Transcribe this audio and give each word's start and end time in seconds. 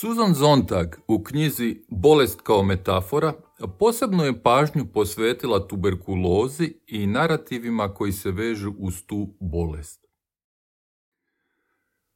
Susan 0.00 0.34
Zontag 0.34 0.86
u 1.08 1.24
knjizi 1.24 1.84
Bolest 1.88 2.40
kao 2.40 2.62
metafora 2.62 3.32
posebno 3.78 4.24
je 4.24 4.42
pažnju 4.42 4.86
posvetila 4.94 5.68
tuberkulozi 5.68 6.74
i 6.86 7.06
narativima 7.06 7.94
koji 7.94 8.12
se 8.12 8.30
vežu 8.30 8.72
uz 8.78 9.02
tu 9.06 9.28
bolest. 9.40 10.06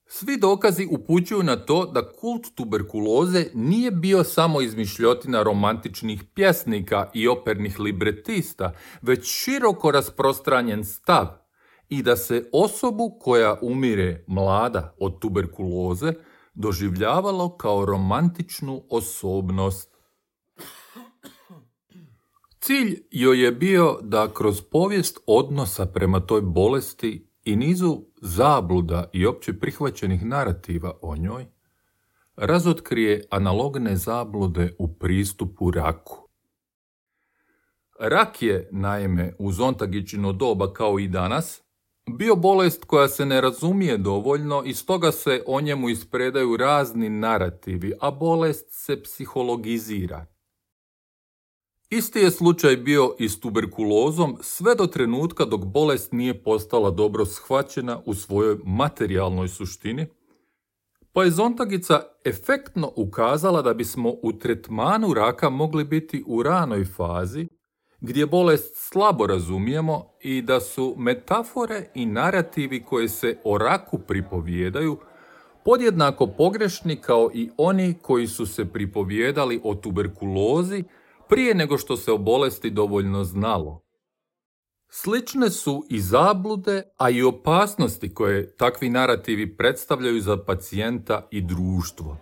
Svi 0.06 0.36
dokazi 0.36 0.88
upućuju 0.90 1.42
na 1.42 1.56
to 1.56 1.86
da 1.86 2.12
kult 2.12 2.54
tuberkuloze 2.54 3.46
nije 3.54 3.90
bio 3.90 4.24
samo 4.24 4.60
izmišljotina 4.60 5.42
romantičnih 5.42 6.24
pjesnika 6.34 7.10
i 7.14 7.28
opernih 7.28 7.80
libretista, 7.80 8.72
već 9.02 9.20
široko 9.24 9.90
rasprostranjen 9.90 10.84
stav 10.84 11.26
i 11.88 12.02
da 12.02 12.16
se 12.16 12.48
osobu 12.52 13.18
koja 13.20 13.58
umire 13.62 14.24
mlada 14.26 14.94
od 14.98 15.20
tuberkuloze 15.20 16.12
doživljavalo 16.54 17.56
kao 17.56 17.84
romantičnu 17.86 18.82
osobnost. 18.90 19.96
Cilj 22.60 23.02
joj 23.10 23.44
je 23.44 23.52
bio 23.52 23.98
da 24.02 24.34
kroz 24.34 24.62
povijest 24.62 25.18
odnosa 25.26 25.86
prema 25.86 26.20
toj 26.20 26.40
bolesti 26.40 27.30
i 27.44 27.56
nizu 27.56 28.02
zabluda 28.22 29.10
i 29.12 29.26
opće 29.26 29.58
prihvaćenih 29.58 30.24
narativa 30.24 30.98
o 31.02 31.16
njoj, 31.16 31.46
razotkrije 32.36 33.24
analogne 33.30 33.96
zablude 33.96 34.74
u 34.78 34.94
pristupu 34.94 35.70
raku. 35.70 36.28
Rak 38.00 38.42
je, 38.42 38.68
naime, 38.72 39.34
u 39.38 39.52
Zontagićino 39.52 40.32
doba 40.32 40.72
kao 40.72 40.98
i 40.98 41.08
danas, 41.08 41.62
bio 42.16 42.36
bolest 42.36 42.84
koja 42.84 43.08
se 43.08 43.26
ne 43.26 43.40
razumije 43.40 43.98
dovoljno 43.98 44.62
i 44.66 44.74
stoga 44.74 45.12
se 45.12 45.42
o 45.46 45.60
njemu 45.60 45.88
ispredaju 45.88 46.56
razni 46.56 47.08
narativi, 47.08 47.92
a 48.00 48.10
bolest 48.10 48.66
se 48.70 49.02
psihologizira. 49.02 50.26
Isti 51.90 52.18
je 52.18 52.30
slučaj 52.30 52.76
bio 52.76 53.14
i 53.18 53.28
s 53.28 53.40
tuberkulozom 53.40 54.38
sve 54.40 54.74
do 54.74 54.86
trenutka 54.86 55.44
dok 55.44 55.64
bolest 55.64 56.12
nije 56.12 56.42
postala 56.42 56.90
dobro 56.90 57.26
shvaćena 57.26 58.00
u 58.06 58.14
svojoj 58.14 58.58
materijalnoj 58.64 59.48
suštini, 59.48 60.06
pa 61.12 61.24
je 61.24 61.30
Zontagica 61.30 62.02
efektno 62.24 62.92
ukazala 62.96 63.62
da 63.62 63.74
bismo 63.74 64.12
u 64.22 64.32
tretmanu 64.32 65.14
raka 65.14 65.50
mogli 65.50 65.84
biti 65.84 66.24
u 66.26 66.42
ranoj 66.42 66.84
fazi, 66.84 67.48
gdje 68.00 68.26
bolest 68.26 68.74
slabo 68.76 69.26
razumijemo 69.26 70.04
i 70.20 70.42
da 70.42 70.60
su 70.60 70.94
metafore 70.98 71.90
i 71.94 72.06
narativi 72.06 72.84
koje 72.84 73.08
se 73.08 73.38
o 73.44 73.58
raku 73.58 73.98
pripovijedaju 73.98 74.98
podjednako 75.64 76.26
pogrešni 76.26 76.96
kao 76.96 77.30
i 77.34 77.50
oni 77.56 77.94
koji 78.02 78.26
su 78.26 78.46
se 78.46 78.64
pripovijedali 78.64 79.60
o 79.64 79.74
tuberkulozi 79.74 80.84
prije 81.28 81.54
nego 81.54 81.78
što 81.78 81.96
se 81.96 82.12
o 82.12 82.18
bolesti 82.18 82.70
dovoljno 82.70 83.24
znalo. 83.24 83.82
Slične 84.88 85.50
su 85.50 85.84
i 85.90 86.00
zablude, 86.00 86.82
a 86.96 87.10
i 87.10 87.22
opasnosti 87.22 88.14
koje 88.14 88.56
takvi 88.56 88.90
narativi 88.90 89.56
predstavljaju 89.56 90.20
za 90.20 90.36
pacijenta 90.36 91.28
i 91.30 91.40
društvo. 91.40 92.16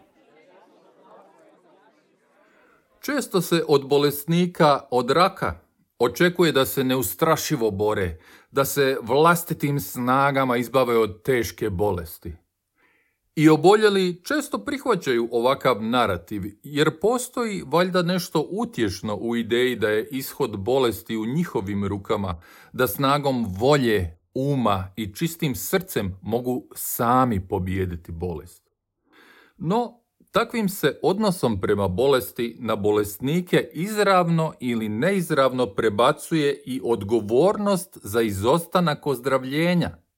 Često 3.00 3.40
se 3.40 3.64
od 3.68 3.88
bolesnika 3.88 4.80
od 4.90 5.10
raka 5.10 5.67
očekuje 5.98 6.52
da 6.52 6.66
se 6.66 6.84
neustrašivo 6.84 7.70
bore, 7.70 8.18
da 8.50 8.64
se 8.64 8.96
vlastitim 9.02 9.80
snagama 9.80 10.56
izbave 10.56 10.98
od 10.98 11.22
teške 11.22 11.70
bolesti. 11.70 12.32
I 13.36 13.48
oboljeli 13.48 14.20
često 14.24 14.58
prihvaćaju 14.58 15.28
ovakav 15.32 15.82
narativ, 15.82 16.42
jer 16.62 17.00
postoji 17.00 17.62
valjda 17.66 18.02
nešto 18.02 18.48
utješno 18.50 19.16
u 19.16 19.36
ideji 19.36 19.76
da 19.76 19.88
je 19.88 20.08
ishod 20.10 20.58
bolesti 20.58 21.16
u 21.16 21.26
njihovim 21.26 21.84
rukama, 21.84 22.40
da 22.72 22.86
snagom 22.86 23.46
volje, 23.58 24.18
uma 24.34 24.92
i 24.96 25.14
čistim 25.14 25.54
srcem 25.54 26.18
mogu 26.22 26.68
sami 26.74 27.48
pobijediti 27.48 28.12
bolest. 28.12 28.70
No, 29.56 30.00
takvim 30.30 30.68
se 30.68 30.98
odnosom 31.02 31.60
prema 31.60 31.88
bolesti 31.88 32.56
na 32.60 32.76
bolesnike 32.76 33.70
izravno 33.72 34.52
ili 34.60 34.88
neizravno 34.88 35.66
prebacuje 35.66 36.62
i 36.66 36.80
odgovornost 36.84 37.98
za 38.02 38.22
izostanak 38.22 39.06
ozdravljenja– 39.06 39.96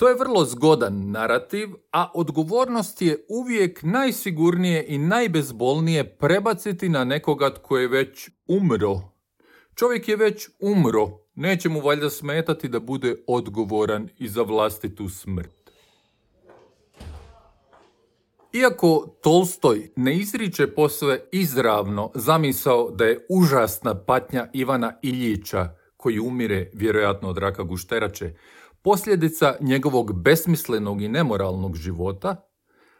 to 0.00 0.08
je 0.08 0.14
vrlo 0.14 0.44
zgodan 0.44 1.10
narativ, 1.10 1.68
a 1.92 2.10
odgovornost 2.14 3.02
je 3.02 3.26
uvijek 3.28 3.82
najsigurnije 3.82 4.84
i 4.88 4.98
najbezbolnije 4.98 6.16
prebaciti 6.16 6.88
na 6.88 7.04
nekoga 7.04 7.54
tko 7.54 7.78
je 7.78 7.88
već 7.88 8.30
umro. 8.46 9.00
Čovjek 9.74 10.08
je 10.08 10.16
već 10.16 10.48
umro, 10.60 11.08
neće 11.34 11.68
mu 11.68 11.80
valjda 11.80 12.10
smetati 12.10 12.68
da 12.68 12.80
bude 12.80 13.16
odgovoran 13.26 14.08
i 14.18 14.28
za 14.28 14.42
vlastitu 14.42 15.08
smrt. 15.08 15.59
Iako 18.52 19.16
Tolstoj 19.22 19.90
ne 19.96 20.16
izriče 20.16 20.74
posve 20.74 21.20
izravno 21.32 22.10
zamisao 22.14 22.90
da 22.90 23.04
je 23.04 23.26
užasna 23.28 24.04
patnja 24.04 24.48
Ivana 24.52 24.98
Iljića, 25.02 25.74
koji 25.96 26.18
umire 26.18 26.70
vjerojatno 26.74 27.28
od 27.28 27.38
raka 27.38 27.62
gušterače, 27.62 28.34
posljedica 28.82 29.56
njegovog 29.60 30.22
besmislenog 30.22 31.02
i 31.02 31.08
nemoralnog 31.08 31.76
života, 31.76 32.46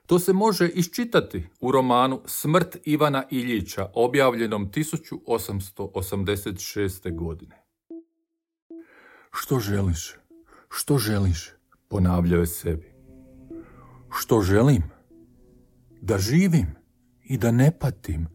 to 0.06 0.18
se 0.18 0.32
može 0.32 0.68
iščitati 0.68 1.46
u 1.60 1.72
romanu 1.72 2.22
Smrt 2.26 2.76
Ivana 2.84 3.24
Iljića, 3.30 3.90
objavljenom 3.94 4.70
1886. 4.70 7.16
godine. 7.16 7.64
Što 9.32 9.58
želiš? 9.58 10.16
Što 10.68 10.98
želiš? 10.98 11.52
Ponavljao 11.88 12.40
je 12.40 12.46
sebi. 12.46 12.92
Što 14.10 14.42
želim? 14.42 14.99
Da 16.00 16.18
živim 16.18 16.66
i 17.22 17.38
da 17.38 17.50
ne 17.50 17.78
patim, 17.78 18.26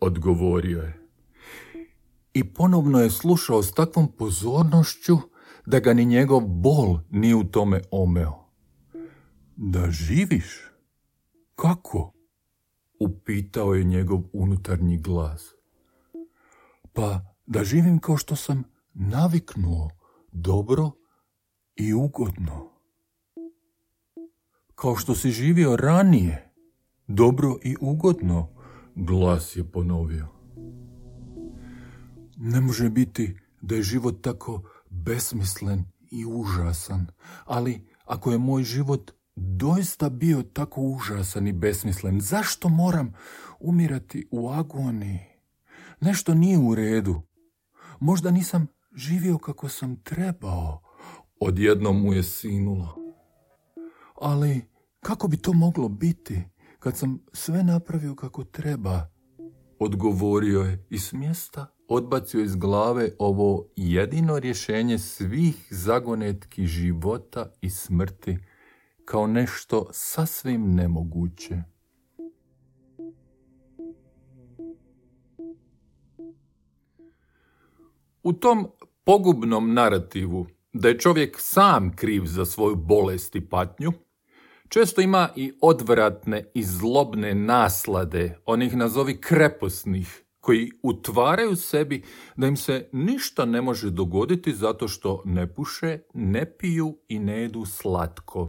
odgovorio 0.00 0.82
je. 0.82 1.00
I 2.34 2.44
ponovno 2.44 3.00
je 3.00 3.10
slušao 3.10 3.62
s 3.62 3.72
takvom 3.72 4.12
pozornošću 4.12 5.16
da 5.66 5.80
ga 5.80 5.94
ni 5.94 6.04
njegov 6.04 6.40
bol 6.40 6.98
nije 7.10 7.34
u 7.34 7.44
tome 7.44 7.80
omeo. 7.90 8.44
Da 9.56 9.90
živiš? 9.90 10.70
Kako? 11.54 12.12
Upitao 13.00 13.74
je 13.74 13.84
njegov 13.84 14.22
unutarnji 14.32 14.98
glas. 14.98 15.54
Pa 16.92 17.20
da 17.46 17.64
živim 17.64 17.98
kao 17.98 18.16
što 18.16 18.36
sam 18.36 18.64
naviknuo, 18.94 19.90
dobro 20.32 20.90
i 21.76 21.94
ugodno. 21.94 22.70
Kao 24.74 24.96
što 24.96 25.14
si 25.14 25.30
živio 25.30 25.76
ranije, 25.76 26.43
dobro 27.06 27.56
i 27.62 27.76
ugodno, 27.80 28.48
glas 28.94 29.56
je 29.56 29.64
ponovio. 29.64 30.26
Ne 32.36 32.60
može 32.60 32.90
biti 32.90 33.36
da 33.60 33.74
je 33.74 33.82
život 33.82 34.22
tako 34.22 34.62
besmislen 34.90 35.84
i 36.10 36.26
užasan, 36.26 37.06
ali 37.44 37.86
ako 38.04 38.32
je 38.32 38.38
moj 38.38 38.62
život 38.62 39.10
doista 39.36 40.08
bio 40.08 40.42
tako 40.42 40.80
užasan 40.80 41.46
i 41.46 41.52
besmislen, 41.52 42.20
zašto 42.20 42.68
moram 42.68 43.12
umirati 43.60 44.28
u 44.30 44.48
agoniji? 44.50 45.20
Nešto 46.00 46.34
nije 46.34 46.58
u 46.58 46.74
redu. 46.74 47.22
Možda 48.00 48.30
nisam 48.30 48.66
živio 48.94 49.38
kako 49.38 49.68
sam 49.68 49.96
trebao. 49.96 50.82
Odjednom 51.40 52.02
mu 52.02 52.12
je 52.12 52.22
sinulo. 52.22 52.96
Ali 54.20 54.62
kako 55.00 55.28
bi 55.28 55.36
to 55.36 55.52
moglo 55.52 55.88
biti 55.88 56.42
kad 56.84 56.96
sam 56.96 57.18
sve 57.32 57.62
napravio 57.62 58.14
kako 58.14 58.44
treba? 58.44 59.10
Odgovorio 59.78 60.60
je 60.60 60.86
i 60.90 60.98
s 60.98 61.12
mjesta 61.12 61.66
odbacio 61.88 62.40
iz 62.40 62.56
glave 62.56 63.10
ovo 63.18 63.66
jedino 63.76 64.38
rješenje 64.38 64.98
svih 64.98 65.66
zagonetki 65.70 66.66
života 66.66 67.52
i 67.60 67.70
smrti 67.70 68.38
kao 69.04 69.26
nešto 69.26 69.86
sasvim 69.92 70.74
nemoguće. 70.74 71.62
U 78.22 78.32
tom 78.32 78.68
pogubnom 79.04 79.74
narativu 79.74 80.46
da 80.72 80.88
je 80.88 80.98
čovjek 80.98 81.36
sam 81.40 81.96
kriv 81.96 82.22
za 82.24 82.44
svoju 82.44 82.76
bolest 82.76 83.36
i 83.36 83.48
patnju, 83.48 83.92
često 84.74 85.00
ima 85.00 85.28
i 85.36 85.52
odvratne 85.60 86.44
i 86.54 86.62
zlobne 86.62 87.34
naslade, 87.34 88.38
onih 88.46 88.76
nazovi 88.76 89.20
kreposnih, 89.20 90.24
koji 90.40 90.70
utvaraju 90.82 91.56
sebi 91.56 92.02
da 92.36 92.46
im 92.46 92.56
se 92.56 92.88
ništa 92.92 93.44
ne 93.44 93.62
može 93.62 93.90
dogoditi 93.90 94.52
zato 94.52 94.88
što 94.88 95.22
ne 95.24 95.54
puše, 95.54 95.98
ne 96.14 96.56
piju 96.58 96.98
i 97.08 97.18
ne 97.18 97.40
jedu 97.40 97.64
slatko. 97.64 98.48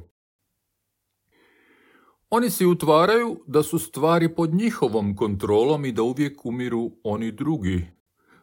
Oni 2.29 2.49
si 2.49 2.65
utvaraju 2.65 3.37
da 3.47 3.63
su 3.63 3.79
stvari 3.79 4.35
pod 4.35 4.53
njihovom 4.53 5.15
kontrolom 5.15 5.85
i 5.85 5.91
da 5.91 6.03
uvijek 6.03 6.45
umiru 6.45 6.91
oni 7.03 7.31
drugi, 7.31 7.87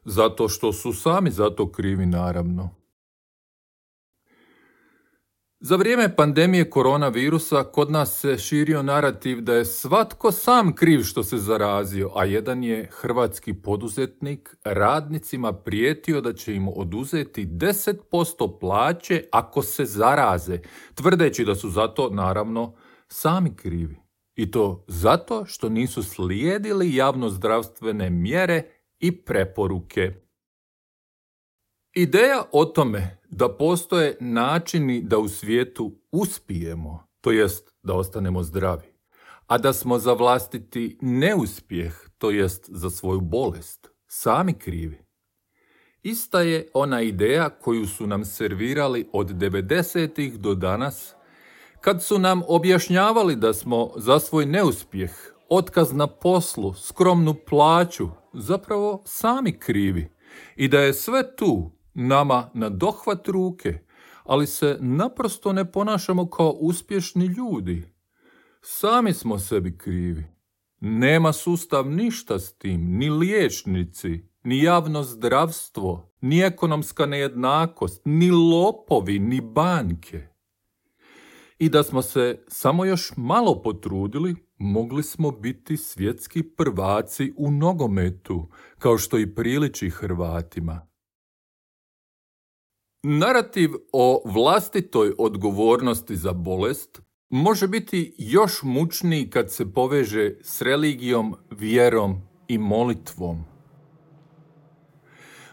zato 0.04 0.48
što 0.48 0.72
su 0.72 0.92
sami 0.92 1.30
za 1.30 1.50
to 1.50 1.72
krivi 1.72 2.06
naravno. 2.06 2.81
Za 5.64 5.76
vrijeme 5.76 6.16
pandemije 6.16 6.70
koronavirusa 6.70 7.64
kod 7.64 7.90
nas 7.90 8.20
se 8.20 8.38
širio 8.38 8.82
narativ 8.82 9.40
da 9.40 9.54
je 9.54 9.64
svatko 9.64 10.32
sam 10.32 10.74
kriv 10.74 11.02
što 11.02 11.22
se 11.22 11.36
zarazio, 11.36 12.10
a 12.14 12.24
jedan 12.24 12.64
je 12.64 12.88
hrvatski 12.92 13.54
poduzetnik 13.54 14.56
radnicima 14.64 15.52
prijetio 15.52 16.20
da 16.20 16.32
će 16.32 16.54
im 16.54 16.68
oduzeti 16.68 17.46
10% 17.46 18.58
plaće 18.60 19.24
ako 19.32 19.62
se 19.62 19.84
zaraze, 19.84 20.58
tvrdeći 20.94 21.44
da 21.44 21.54
su 21.54 21.70
zato 21.70 22.10
naravno 22.10 22.74
sami 23.08 23.56
krivi. 23.56 23.96
I 24.34 24.50
to 24.50 24.84
zato 24.88 25.44
što 25.46 25.68
nisu 25.68 26.02
slijedili 26.02 26.94
javnozdravstvene 26.94 28.10
mjere 28.10 28.62
i 28.98 29.24
preporuke. 29.24 30.12
Ideja 31.94 32.42
o 32.52 32.64
tome 32.64 33.21
da 33.32 33.48
postoje 33.48 34.16
načini 34.20 35.02
da 35.02 35.18
u 35.18 35.28
svijetu 35.28 35.92
uspijemo, 36.10 37.06
to 37.20 37.30
jest 37.30 37.72
da 37.82 37.94
ostanemo 37.94 38.42
zdravi, 38.42 38.92
a 39.46 39.58
da 39.58 39.72
smo 39.72 39.98
za 39.98 40.12
vlastiti 40.12 40.98
neuspjeh, 41.00 42.08
to 42.18 42.30
jest 42.30 42.64
za 42.68 42.90
svoju 42.90 43.20
bolest, 43.20 43.90
sami 44.06 44.54
krivi. 44.54 44.98
Ista 46.02 46.40
je 46.40 46.68
ona 46.74 47.02
ideja 47.02 47.50
koju 47.50 47.86
su 47.86 48.06
nam 48.06 48.24
servirali 48.24 49.08
od 49.12 49.30
90. 49.30 50.36
do 50.36 50.54
danas, 50.54 51.14
kad 51.80 52.02
su 52.02 52.18
nam 52.18 52.42
objašnjavali 52.48 53.36
da 53.36 53.52
smo 53.52 53.90
za 53.96 54.18
svoj 54.18 54.46
neuspjeh, 54.46 55.32
otkaz 55.48 55.92
na 55.92 56.06
poslu, 56.06 56.74
skromnu 56.74 57.34
plaću, 57.48 58.08
zapravo 58.32 59.02
sami 59.06 59.58
krivi 59.58 60.10
i 60.56 60.68
da 60.68 60.80
je 60.80 60.94
sve 60.94 61.36
tu 61.36 61.81
nama 61.94 62.50
na 62.54 62.68
dohvat 62.68 63.28
ruke, 63.28 63.78
ali 64.24 64.46
se 64.46 64.76
naprosto 64.80 65.52
ne 65.52 65.72
ponašamo 65.72 66.30
kao 66.30 66.50
uspješni 66.50 67.26
ljudi. 67.26 67.92
Sami 68.60 69.12
smo 69.12 69.38
sebi 69.38 69.78
krivi. 69.78 70.24
Nema 70.80 71.32
sustav 71.32 71.90
ništa 71.90 72.38
s 72.38 72.52
tim, 72.58 72.96
ni 72.98 73.10
liječnici, 73.10 74.20
ni 74.44 74.62
javno 74.62 75.02
zdravstvo, 75.02 76.12
ni 76.20 76.40
ekonomska 76.40 77.06
nejednakost, 77.06 78.02
ni 78.04 78.30
lopovi, 78.30 79.18
ni 79.18 79.40
banke. 79.40 80.28
I 81.58 81.68
da 81.68 81.82
smo 81.82 82.02
se 82.02 82.44
samo 82.48 82.84
još 82.84 83.12
malo 83.16 83.62
potrudili, 83.62 84.34
mogli 84.58 85.02
smo 85.02 85.30
biti 85.30 85.76
svjetski 85.76 86.42
prvaci 86.42 87.32
u 87.36 87.50
nogometu, 87.50 88.48
kao 88.78 88.98
što 88.98 89.18
i 89.18 89.34
priliči 89.34 89.90
Hrvatima. 89.90 90.91
Narativ 93.04 93.70
o 93.92 94.22
vlastitoj 94.24 95.12
odgovornosti 95.18 96.16
za 96.16 96.32
bolest 96.32 97.02
može 97.30 97.68
biti 97.68 98.14
još 98.18 98.62
mučniji 98.62 99.30
kad 99.30 99.52
se 99.52 99.72
poveže 99.72 100.34
s 100.42 100.62
religijom, 100.62 101.34
vjerom 101.50 102.22
i 102.48 102.58
molitvom. 102.58 103.44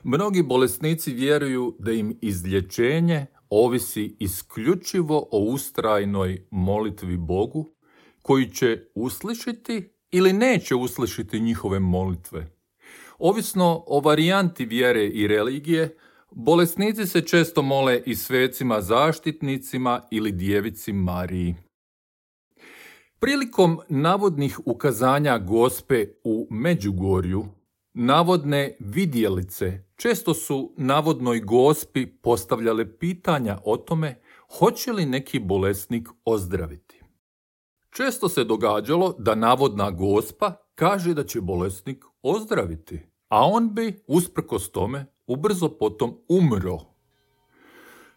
Mnogi 0.03 0.43
bolesnici 0.43 1.13
vjeruju 1.13 1.75
da 1.79 1.91
im 1.91 2.17
izlječenje 2.21 3.25
ovisi 3.49 4.15
isključivo 4.19 5.27
o 5.31 5.39
ustrajnoj 5.39 6.47
molitvi 6.51 7.17
Bogu, 7.17 7.75
koji 8.21 8.49
će 8.49 8.83
uslišiti 8.95 9.93
ili 10.11 10.33
neće 10.33 10.75
uslišiti 10.75 11.39
njihove 11.39 11.79
molitve. 11.79 12.51
Ovisno 13.19 13.83
o 13.87 13.99
varijanti 13.99 14.65
vjere 14.65 15.07
i 15.07 15.27
religije, 15.27 15.97
Bolesnici 16.31 17.05
se 17.05 17.21
često 17.21 17.61
mole 17.61 18.01
i 18.05 18.15
svecima 18.15 18.81
zaštitnicima 18.81 20.01
ili 20.11 20.31
djevici 20.31 20.93
Mariji. 20.93 21.55
Prilikom 23.19 23.79
navodnih 23.89 24.59
ukazanja 24.65 25.37
gospe 25.37 26.05
u 26.23 26.47
Međugorju, 26.49 27.45
navodne 27.93 28.75
vidjelice 28.79 29.83
često 29.95 30.33
su 30.33 30.73
navodnoj 30.77 31.39
gospi 31.39 32.07
postavljale 32.07 32.97
pitanja 32.97 33.57
o 33.65 33.77
tome 33.77 34.21
hoće 34.57 34.91
li 34.91 35.05
neki 35.05 35.39
bolesnik 35.39 36.09
ozdraviti. 36.25 37.01
Često 37.89 38.29
se 38.29 38.43
događalo 38.43 39.15
da 39.19 39.35
navodna 39.35 39.91
gospa 39.91 40.55
kaže 40.75 41.13
da 41.13 41.23
će 41.23 41.41
bolesnik 41.41 42.05
ozdraviti, 42.21 42.99
a 43.27 43.47
on 43.47 43.73
bi, 43.73 44.03
usprkos 44.07 44.71
tome, 44.71 45.05
ubrzo 45.29 45.69
potom 45.69 46.17
umro. 46.27 46.77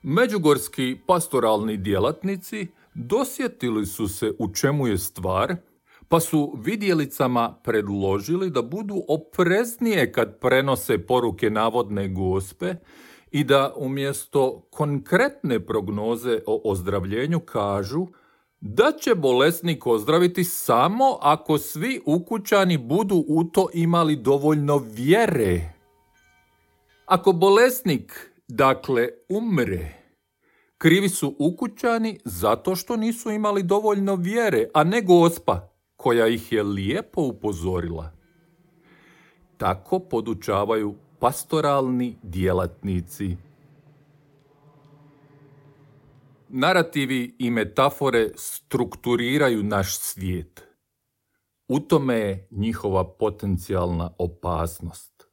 Međugorski 0.02 0.96
pastoralni 1.06 1.76
djelatnici 1.76 2.66
dosjetili 2.94 3.86
su 3.86 4.08
se 4.08 4.32
u 4.38 4.54
čemu 4.54 4.86
je 4.86 4.98
stvar, 4.98 5.56
pa 6.08 6.20
su 6.20 6.58
vidjelicama 6.64 7.54
predložili 7.64 8.50
da 8.50 8.62
budu 8.62 9.02
opreznije 9.08 10.12
kad 10.12 10.38
prenose 10.40 11.06
poruke 11.06 11.50
navodne 11.50 12.08
gospe 12.08 12.74
i 13.30 13.44
da 13.44 13.74
umjesto 13.76 14.68
konkretne 14.70 15.66
prognoze 15.66 16.40
o 16.46 16.70
ozdravljenju 16.70 17.40
kažu 17.40 18.06
da 18.60 18.92
će 19.00 19.14
bolesnik 19.14 19.86
ozdraviti 19.86 20.44
samo 20.44 21.18
ako 21.20 21.58
svi 21.58 22.00
ukućani 22.06 22.78
budu 22.78 23.24
u 23.28 23.44
to 23.44 23.68
imali 23.74 24.16
dovoljno 24.16 24.78
vjere. 24.78 25.81
Ako 27.12 27.32
bolesnik, 27.32 28.32
dakle, 28.48 29.08
umre, 29.28 29.92
krivi 30.78 31.08
su 31.08 31.36
ukućani 31.38 32.18
zato 32.24 32.76
što 32.76 32.96
nisu 32.96 33.30
imali 33.30 33.62
dovoljno 33.62 34.14
vjere, 34.14 34.68
a 34.74 34.84
ne 34.84 35.02
gospa 35.02 35.72
koja 35.96 36.26
ih 36.26 36.52
je 36.52 36.62
lijepo 36.62 37.22
upozorila. 37.22 38.12
Tako 39.56 39.98
podučavaju 39.98 40.94
pastoralni 41.18 42.16
djelatnici. 42.22 43.36
Narativi 46.48 47.34
i 47.38 47.50
metafore 47.50 48.28
strukturiraju 48.36 49.62
naš 49.62 49.98
svijet. 49.98 50.62
U 51.68 51.80
tome 51.80 52.14
je 52.14 52.48
njihova 52.50 53.04
potencijalna 53.04 54.10
opasnost. 54.18 55.31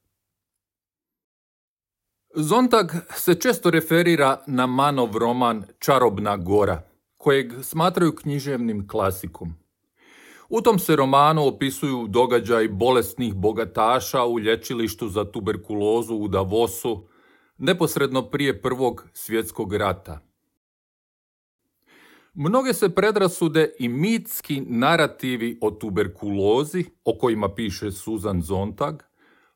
Zontag 2.35 2.91
se 3.15 3.35
često 3.35 3.69
referira 3.69 4.43
na 4.47 4.67
Manov 4.67 5.17
roman 5.17 5.63
Čarobna 5.79 6.37
gora, 6.37 6.81
kojeg 7.17 7.53
smatraju 7.61 8.15
književnim 8.15 8.87
klasikom. 8.87 9.53
U 10.49 10.61
tom 10.61 10.79
se 10.79 10.95
romanu 10.95 11.47
opisuju 11.47 12.07
događaj 12.07 12.67
bolesnih 12.67 13.33
bogataša 13.33 14.25
u 14.25 14.39
lječilištu 14.39 15.07
za 15.07 15.31
tuberkulozu 15.31 16.15
u 16.15 16.27
Davosu, 16.27 17.07
neposredno 17.57 18.21
prije 18.21 18.61
Prvog 18.61 19.07
svjetskog 19.13 19.73
rata. 19.73 20.19
Mnoge 22.33 22.73
se 22.73 22.89
predrasude 22.95 23.75
i 23.79 23.87
mitski 23.89 24.61
narativi 24.61 25.57
o 25.61 25.71
tuberkulozi, 25.71 26.85
o 27.03 27.17
kojima 27.17 27.53
piše 27.55 27.91
Susan 27.91 28.41
Zontag, 28.41 29.08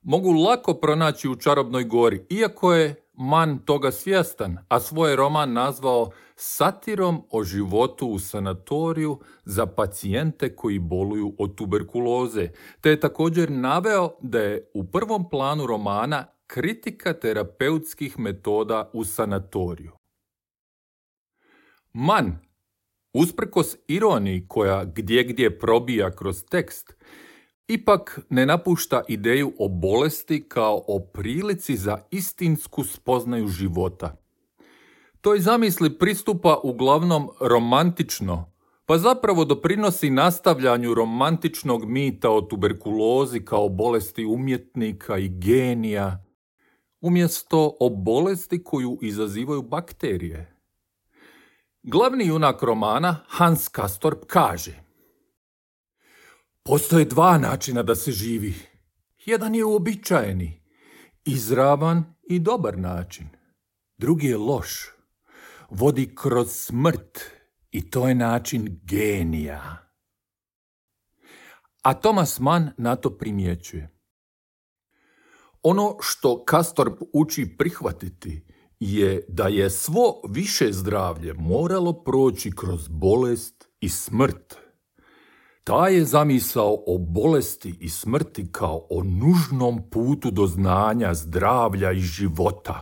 mogu 0.04 0.32
lako 0.32 0.74
pronaći 0.74 1.30
u 1.30 1.36
Čarobnoj 1.36 1.84
gori, 1.84 2.26
iako 2.30 2.74
je 2.74 3.04
Man 3.16 3.60
toga 3.66 3.92
svjestan, 3.92 4.58
a 4.68 4.80
svoj 4.80 5.16
roman 5.16 5.54
nazvao 5.54 6.12
satirom 6.36 7.24
o 7.32 7.44
životu 7.44 8.08
u 8.08 8.20
sanatoriju 8.20 9.20
za 9.46 9.66
pacijente 9.66 10.56
koji 10.56 10.80
boluju 10.80 11.36
od 11.40 11.56
tuberkuloze, 11.56 12.50
te 12.82 12.90
je 12.90 13.00
također 13.00 13.52
naveo 13.52 14.12
da 14.22 14.40
je 14.40 14.72
u 14.74 14.84
prvom 14.84 15.30
planu 15.30 15.66
romana 15.68 16.26
kritika 16.48 17.14
terapeutskih 17.14 18.20
metoda 18.20 18.90
u 18.94 19.04
sanatoriju. 19.04 19.92
Man, 21.94 22.40
usprkos 23.14 23.76
ironiji 23.88 24.46
koja 24.48 24.84
gdje 24.84 25.24
gdje 25.24 25.60
probija 25.60 26.12
kroz 26.12 26.44
tekst, 26.44 26.96
ipak 27.68 28.20
ne 28.30 28.46
napušta 28.46 29.02
ideju 29.08 29.54
o 29.60 29.68
bolesti 29.68 30.50
kao 30.50 30.84
o 30.88 31.00
prilici 31.00 31.78
za 31.78 31.98
istinsku 32.12 32.84
spoznaju 32.84 33.48
života. 33.48 34.16
Toj 35.22 35.40
zamisli 35.40 35.98
pristupa 35.98 36.60
uglavnom 36.64 37.30
romantično, 37.40 38.52
pa 38.86 38.98
zapravo 38.98 39.46
doprinosi 39.46 40.10
nastavljanju 40.10 40.94
romantičnog 40.94 41.86
mita 41.86 42.30
o 42.30 42.42
tuberkulozi 42.42 43.46
kao 43.46 43.70
bolesti 43.70 44.26
umjetnika 44.26 45.18
i 45.18 45.30
genija, 45.30 46.26
umjesto 47.02 47.78
o 47.80 47.90
bolesti 47.90 48.64
koju 48.64 49.00
izazivaju 49.02 49.62
bakterije. 49.62 50.56
Glavni 51.84 52.28
junak 52.28 52.64
romana, 52.64 53.20
Hans 53.28 53.68
Kastorp, 53.68 54.20
kaže 54.28 54.83
Postoje 56.66 57.06
dva 57.06 57.38
načina 57.38 57.84
da 57.84 57.96
se 57.96 58.12
živi. 58.12 58.54
Jedan 59.26 59.56
je 59.56 59.66
uobičajeni, 59.66 60.62
izravan 61.26 62.16
i 62.30 62.40
dobar 62.40 62.78
način. 62.78 63.28
Drugi 63.98 64.28
je 64.28 64.38
loš, 64.38 64.88
vodi 65.70 66.16
kroz 66.16 66.52
smrt 66.52 67.20
i 67.72 67.90
to 67.90 68.08
je 68.08 68.16
način 68.16 68.80
genija. 68.84 69.78
A 71.82 71.94
Thomas 71.94 72.40
Mann 72.40 72.70
na 72.78 72.96
to 72.96 73.18
primjećuje. 73.18 73.90
Ono 75.62 75.98
što 76.02 76.46
Kastorp 76.46 77.02
uči 77.14 77.56
prihvatiti 77.58 78.46
je 78.80 79.26
da 79.28 79.48
je 79.48 79.70
svo 79.70 80.22
više 80.30 80.68
zdravlje 80.72 81.34
moralo 81.34 82.04
proći 82.04 82.52
kroz 82.56 82.88
bolest 82.88 83.68
i 83.80 83.90
smrt. 83.90 84.63
Ta 85.64 85.88
je 85.88 86.06
zamisao 86.06 86.84
o 86.88 86.98
bolesti 86.98 87.76
i 87.80 87.90
smrti 87.90 88.52
kao 88.52 88.88
o 88.90 89.04
nužnom 89.04 89.90
putu 89.90 90.32
do 90.32 90.48
znanja, 90.48 91.14
zdravlja 91.14 91.92
i 91.92 92.00
života, 92.00 92.82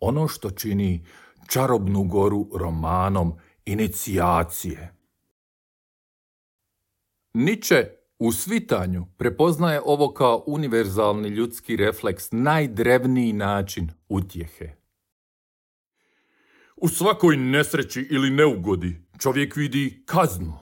ono 0.00 0.28
što 0.28 0.50
čini 0.50 1.06
čarobnu 1.48 2.04
goru 2.04 2.48
romanom 2.54 3.32
inicijacije. 3.64 4.94
Niče 7.34 7.90
u 8.18 8.32
svitanju 8.32 9.06
prepoznaje 9.16 9.80
ovo 9.84 10.12
kao 10.12 10.44
univerzalni 10.46 11.28
ljudski 11.28 11.76
refleks, 11.76 12.28
najdrevniji 12.30 13.32
način 13.32 13.90
utjehe. 14.08 14.72
U 16.76 16.88
svakoj 16.88 17.36
nesreći 17.36 18.08
ili 18.10 18.30
neugodi 18.30 19.02
čovjek 19.18 19.56
vidi 19.56 20.02
kaznu, 20.06 20.58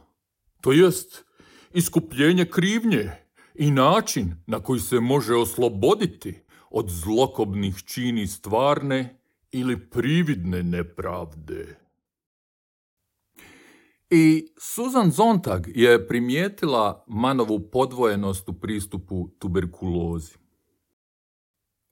to 0.61 0.73
jest 0.73 1.28
iskupljenje 1.73 2.45
krivnje 2.45 3.11
i 3.55 3.71
način 3.71 4.35
na 4.47 4.61
koji 4.61 4.81
se 4.81 5.01
može 5.01 5.35
osloboditi 5.35 6.41
od 6.71 6.89
zlokobnih 6.89 7.83
čini 7.85 8.27
stvarne 8.27 9.21
ili 9.53 9.91
prividne 9.91 10.63
nepravde. 10.63 11.79
I 14.11 14.49
Susan 14.59 15.11
Zontag 15.11 15.67
je 15.75 16.09
primijetila 16.09 17.05
Manovu 17.07 17.71
podvojenost 17.71 18.49
u 18.49 18.53
pristupu 18.53 19.29
tuberkulozi. 19.39 20.33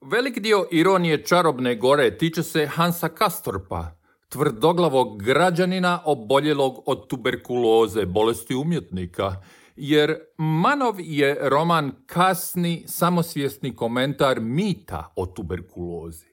Velik 0.01 0.39
dio 0.39 0.67
ironije 0.71 1.25
čarobne 1.25 1.77
gore 1.77 2.19
tiče 2.19 2.43
se 2.43 2.67
Hansa 2.67 3.09
Kastorpa, 3.09 3.97
tvrdoglavog 4.29 5.23
građanina 5.23 6.03
oboljelog 6.05 6.83
od 6.87 7.07
tuberkuloze, 7.09 8.07
bolesti 8.07 8.55
umjetnika, 8.55 9.43
jer 9.77 10.19
Manov 10.39 11.01
je 11.01 11.39
roman 11.41 11.93
kasni, 12.07 12.85
samosvjesni 12.87 13.77
komentar 13.77 14.41
mita 14.41 15.13
o 15.17 15.27
tuberkulozi. 15.27 16.27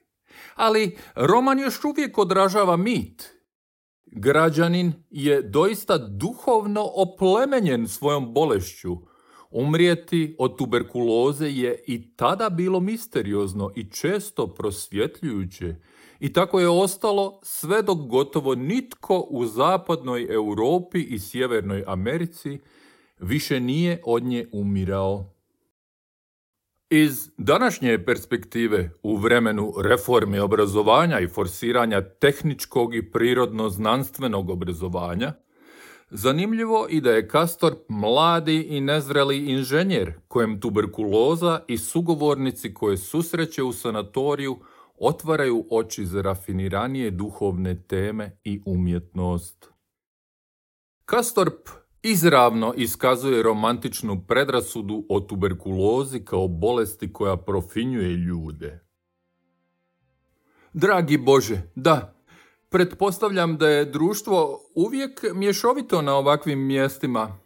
Ali 0.54 0.96
roman 1.14 1.58
još 1.58 1.84
uvijek 1.84 2.18
odražava 2.18 2.76
mit. 2.76 3.30
Građanin 4.06 4.92
je 5.10 5.42
doista 5.42 5.98
duhovno 5.98 6.90
oplemenjen 6.94 7.88
svojom 7.88 8.34
bolešću. 8.34 8.96
Umrijeti 9.50 10.36
od 10.38 10.58
tuberkuloze 10.58 11.48
je 11.48 11.82
i 11.86 12.16
tada 12.16 12.50
bilo 12.50 12.80
misteriozno 12.80 13.72
i 13.76 13.90
često 13.90 14.46
prosvjetljujuće, 14.46 15.76
i 16.20 16.32
tako 16.32 16.60
je 16.60 16.68
ostalo 16.68 17.40
sve 17.42 17.82
dok 17.82 17.98
gotovo 17.98 18.54
nitko 18.54 19.26
u 19.30 19.46
zapadnoj 19.46 20.26
Europi 20.30 21.00
i 21.00 21.18
sjevernoj 21.18 21.84
Americi 21.86 22.58
više 23.24 23.60
nije 23.60 24.00
od 24.04 24.22
nje 24.22 24.46
umirao. 24.52 25.30
Iz 26.90 27.30
današnje 27.38 28.04
perspektive 28.04 28.90
u 29.02 29.16
vremenu 29.16 29.72
reforme 29.84 30.42
obrazovanja 30.42 31.20
i 31.20 31.28
forsiranja 31.28 32.02
tehničkog 32.20 32.94
i 32.94 33.10
prirodno-znanstvenog 33.10 34.50
obrazovanja, 34.50 35.32
zanimljivo 36.10 36.86
i 36.90 37.00
da 37.00 37.10
je 37.10 37.28
Kastor 37.28 37.74
mladi 37.88 38.62
i 38.62 38.80
nezreli 38.80 39.38
inženjer 39.38 40.12
kojem 40.28 40.60
tuberkuloza 40.60 41.60
i 41.68 41.78
sugovornici 41.78 42.74
koje 42.74 42.96
susreće 42.96 43.62
u 43.62 43.72
sanatoriju 43.72 44.58
otvaraju 44.98 45.66
oči 45.70 46.06
za 46.06 46.22
rafiniranije 46.22 47.10
duhovne 47.10 47.82
teme 47.82 48.38
i 48.44 48.60
umjetnost. 48.66 49.68
Kastorp 51.04 51.68
izravno 52.04 52.74
iskazuje 52.76 53.42
romantičnu 53.42 54.24
predrasudu 54.28 55.06
o 55.08 55.20
tuberkulozi 55.20 56.24
kao 56.24 56.48
bolesti 56.48 57.12
koja 57.12 57.36
profinjuje 57.36 58.16
ljude. 58.16 58.84
Dragi 60.72 61.18
Bože, 61.18 61.62
da, 61.74 62.14
pretpostavljam 62.68 63.56
da 63.56 63.68
je 63.68 63.84
društvo 63.84 64.60
uvijek 64.74 65.24
mješovito 65.34 66.02
na 66.02 66.14
ovakvim 66.14 66.66
mjestima. 66.66 67.38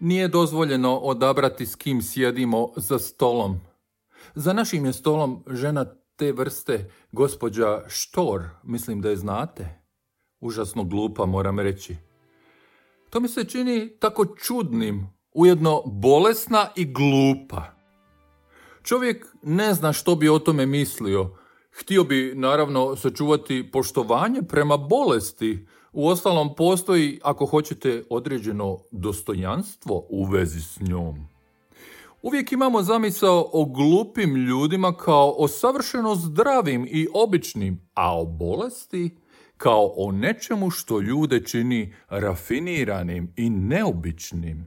Nije 0.00 0.28
dozvoljeno 0.28 0.96
odabrati 0.96 1.66
s 1.66 1.76
kim 1.76 2.02
sjedimo 2.02 2.68
za 2.76 2.98
stolom. 2.98 3.60
Za 4.34 4.52
našim 4.52 4.86
je 4.86 4.92
stolom 4.92 5.44
žena 5.50 5.84
te 6.16 6.32
vrste 6.32 6.90
gospođa 7.12 7.82
Štor, 7.88 8.42
mislim 8.62 9.00
da 9.00 9.10
je 9.10 9.16
znate. 9.16 9.82
Užasno 10.40 10.84
glupa, 10.84 11.26
moram 11.26 11.60
reći. 11.60 12.11
To 13.12 13.20
mi 13.20 13.28
se 13.28 13.44
čini 13.44 13.96
tako 13.98 14.26
čudnim, 14.26 15.06
ujedno 15.34 15.82
bolesna 15.86 16.68
i 16.76 16.84
glupa. 16.84 17.62
Čovjek 18.82 19.26
ne 19.42 19.74
zna 19.74 19.92
što 19.92 20.14
bi 20.14 20.28
o 20.28 20.38
tome 20.38 20.66
mislio. 20.66 21.36
Htio 21.70 22.04
bi, 22.04 22.32
naravno, 22.34 22.96
sačuvati 22.96 23.70
poštovanje 23.72 24.42
prema 24.42 24.76
bolesti. 24.76 25.66
U 25.92 26.08
ostalom 26.08 26.54
postoji, 26.56 27.20
ako 27.22 27.46
hoćete, 27.46 28.04
određeno 28.10 28.78
dostojanstvo 28.90 30.06
u 30.08 30.24
vezi 30.24 30.60
s 30.60 30.80
njom. 30.80 31.26
Uvijek 32.22 32.52
imamo 32.52 32.82
zamisao 32.82 33.50
o 33.52 33.64
glupim 33.64 34.36
ljudima 34.36 34.96
kao 34.96 35.34
o 35.38 35.48
savršeno 35.48 36.14
zdravim 36.14 36.86
i 36.90 37.08
običnim, 37.14 37.88
a 37.94 38.20
o 38.20 38.24
bolesti 38.24 39.21
kao 39.62 39.92
o 39.96 40.12
nečemu 40.12 40.70
što 40.70 41.00
ljude 41.00 41.44
čini 41.44 41.94
rafiniranim 42.08 43.32
i 43.36 43.50
neobičnim. 43.50 44.66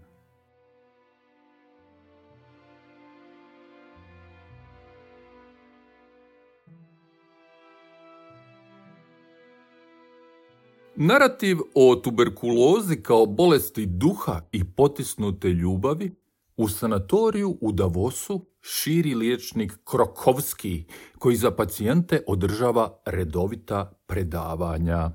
Narativ 10.95 11.57
o 11.75 11.95
tuberkulozi 11.95 12.95
kao 13.03 13.25
bolesti 13.25 13.85
duha 13.85 14.41
i 14.51 14.63
potisnute 14.63 15.47
ljubavi 15.47 16.24
u 16.57 16.67
sanatoriju 16.67 17.57
u 17.61 17.71
Davosu 17.71 18.45
širi 18.61 19.15
liječnik 19.15 19.73
Krokovski, 19.83 20.85
koji 21.19 21.35
za 21.35 21.51
pacijente 21.51 22.23
održava 22.27 23.01
redovita 23.05 23.91
predavanja. 24.07 25.11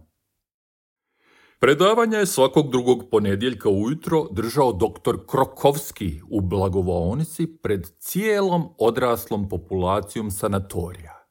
Predavanja 1.60 2.18
je 2.18 2.26
svakog 2.26 2.70
drugog 2.70 3.04
ponedjeljka 3.10 3.68
ujutro 3.68 4.26
držao 4.30 4.72
doktor 4.72 5.26
Krokovski 5.26 6.20
u 6.30 6.40
blagovaonici 6.40 7.46
pred 7.62 7.86
cijelom 7.98 8.68
odraslom 8.78 9.48
populacijom 9.48 10.30
sanatorija. 10.30 11.26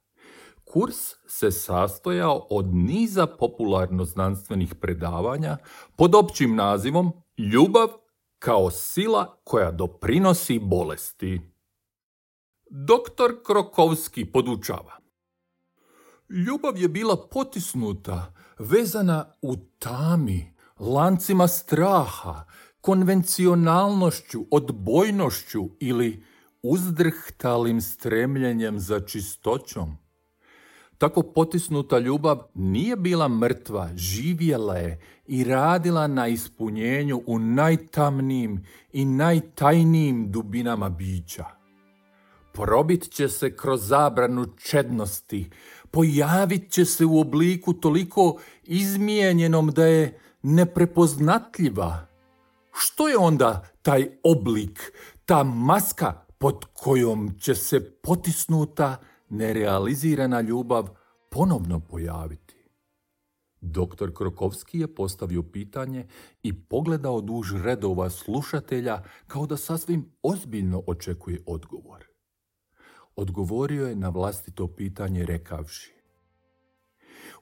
Kurs 0.64 0.96
se 1.28 1.52
sastojao 1.52 2.48
od 2.50 2.74
niza 2.74 3.28
popularno-znanstvenih 3.28 4.76
predavanja 4.76 5.58
pod 5.96 6.16
općim 6.16 6.56
nazivom 6.56 7.12
Ljubav 7.38 7.88
kao 8.40 8.72
sila 8.72 9.38
koja 9.44 9.72
doprinosi 9.72 10.60
bolesti. 10.60 11.42
Doktor 12.70 13.44
Krokovski 13.46 14.26
podučava. 14.26 14.98
Ljubav 16.30 16.78
je 16.78 16.88
bila 16.88 17.28
potisnuta, 17.28 18.34
vezana 18.60 19.34
u 19.42 19.56
tami, 19.80 20.56
lancima 20.80 21.48
straha, 21.48 22.46
konvencionalnošću, 22.82 24.46
odbojnošću 24.52 25.70
ili 25.80 26.26
uzdrhtalim 26.62 27.82
stremljenjem 27.82 28.80
za 28.80 29.00
čistoćom. 29.00 30.09
Tako 31.00 31.22
potisnuta 31.22 32.00
ljubav 32.00 32.40
nije 32.54 32.96
bila 32.96 33.28
mrtva, 33.28 33.90
živjela 33.96 34.78
je 34.78 35.02
i 35.28 35.44
radila 35.44 36.08
na 36.08 36.28
ispunjenju 36.28 37.22
u 37.26 37.40
najtamnijim 37.40 38.66
i 38.94 39.06
najtajnijim 39.06 40.32
dubinama 40.32 40.90
bića. 40.90 41.46
Probit 42.54 43.10
će 43.12 43.30
se 43.30 43.56
kroz 43.56 43.88
zabranu 43.88 44.46
čednosti, 44.46 45.50
pojavit 45.92 46.72
će 46.72 46.86
se 46.86 47.06
u 47.06 47.20
obliku 47.20 47.74
toliko 47.74 48.38
izmijenjenom 48.64 49.68
da 49.68 49.86
je 49.86 50.20
neprepoznatljiva. 50.42 52.08
Što 52.74 53.08
je 53.08 53.18
onda 53.18 53.68
taj 53.82 54.10
oblik, 54.24 54.92
ta 55.26 55.44
maska 55.44 56.14
pod 56.38 56.66
kojom 56.74 57.36
će 57.40 57.56
se 57.56 57.92
potisnuta, 57.92 58.98
nerealizirana 59.30 60.42
ljubav 60.42 60.90
ponovno 61.30 61.80
pojaviti. 61.80 62.60
Doktor 63.62 64.14
Krokovski 64.14 64.80
je 64.80 64.96
postavio 64.96 65.44
pitanje 65.44 66.08
i 66.44 66.64
pogledao 66.64 67.22
duž 67.22 67.54
redova 67.64 68.10
slušatelja 68.10 69.04
kao 69.28 69.46
da 69.46 69.58
sasvim 69.58 70.12
ozbiljno 70.24 70.84
očekuje 70.88 71.40
odgovor. 71.46 72.06
Odgovorio 73.16 73.88
je 73.88 73.96
na 73.96 74.10
vlastito 74.10 74.68
pitanje 74.68 75.26
rekavši. 75.26 75.94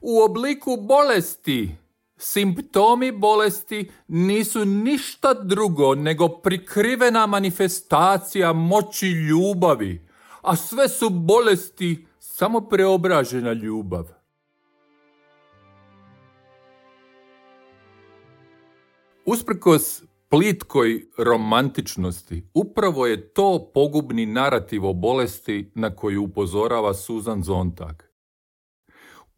U 0.00 0.20
obliku 0.20 0.76
bolesti, 0.88 1.76
simptomi 2.16 3.12
bolesti 3.12 3.90
nisu 4.08 4.64
ništa 4.64 5.34
drugo 5.34 5.94
nego 5.94 6.28
prikrivena 6.28 7.26
manifestacija 7.26 8.52
moći 8.52 9.06
ljubavi, 9.06 10.07
a 10.42 10.56
sve 10.56 10.88
su 10.88 11.10
bolesti 11.10 12.06
samo 12.18 12.60
preobražena 12.60 13.52
ljubav. 13.52 14.08
Usprkos 19.24 20.02
plitkoj 20.28 21.04
romantičnosti, 21.18 22.42
upravo 22.54 23.06
je 23.06 23.28
to 23.28 23.70
pogubni 23.74 24.26
narativ 24.26 24.86
o 24.86 24.92
bolesti 24.92 25.70
na 25.74 25.96
koju 25.96 26.22
upozorava 26.22 26.94
Susan 26.94 27.42
Zontag. 27.42 28.02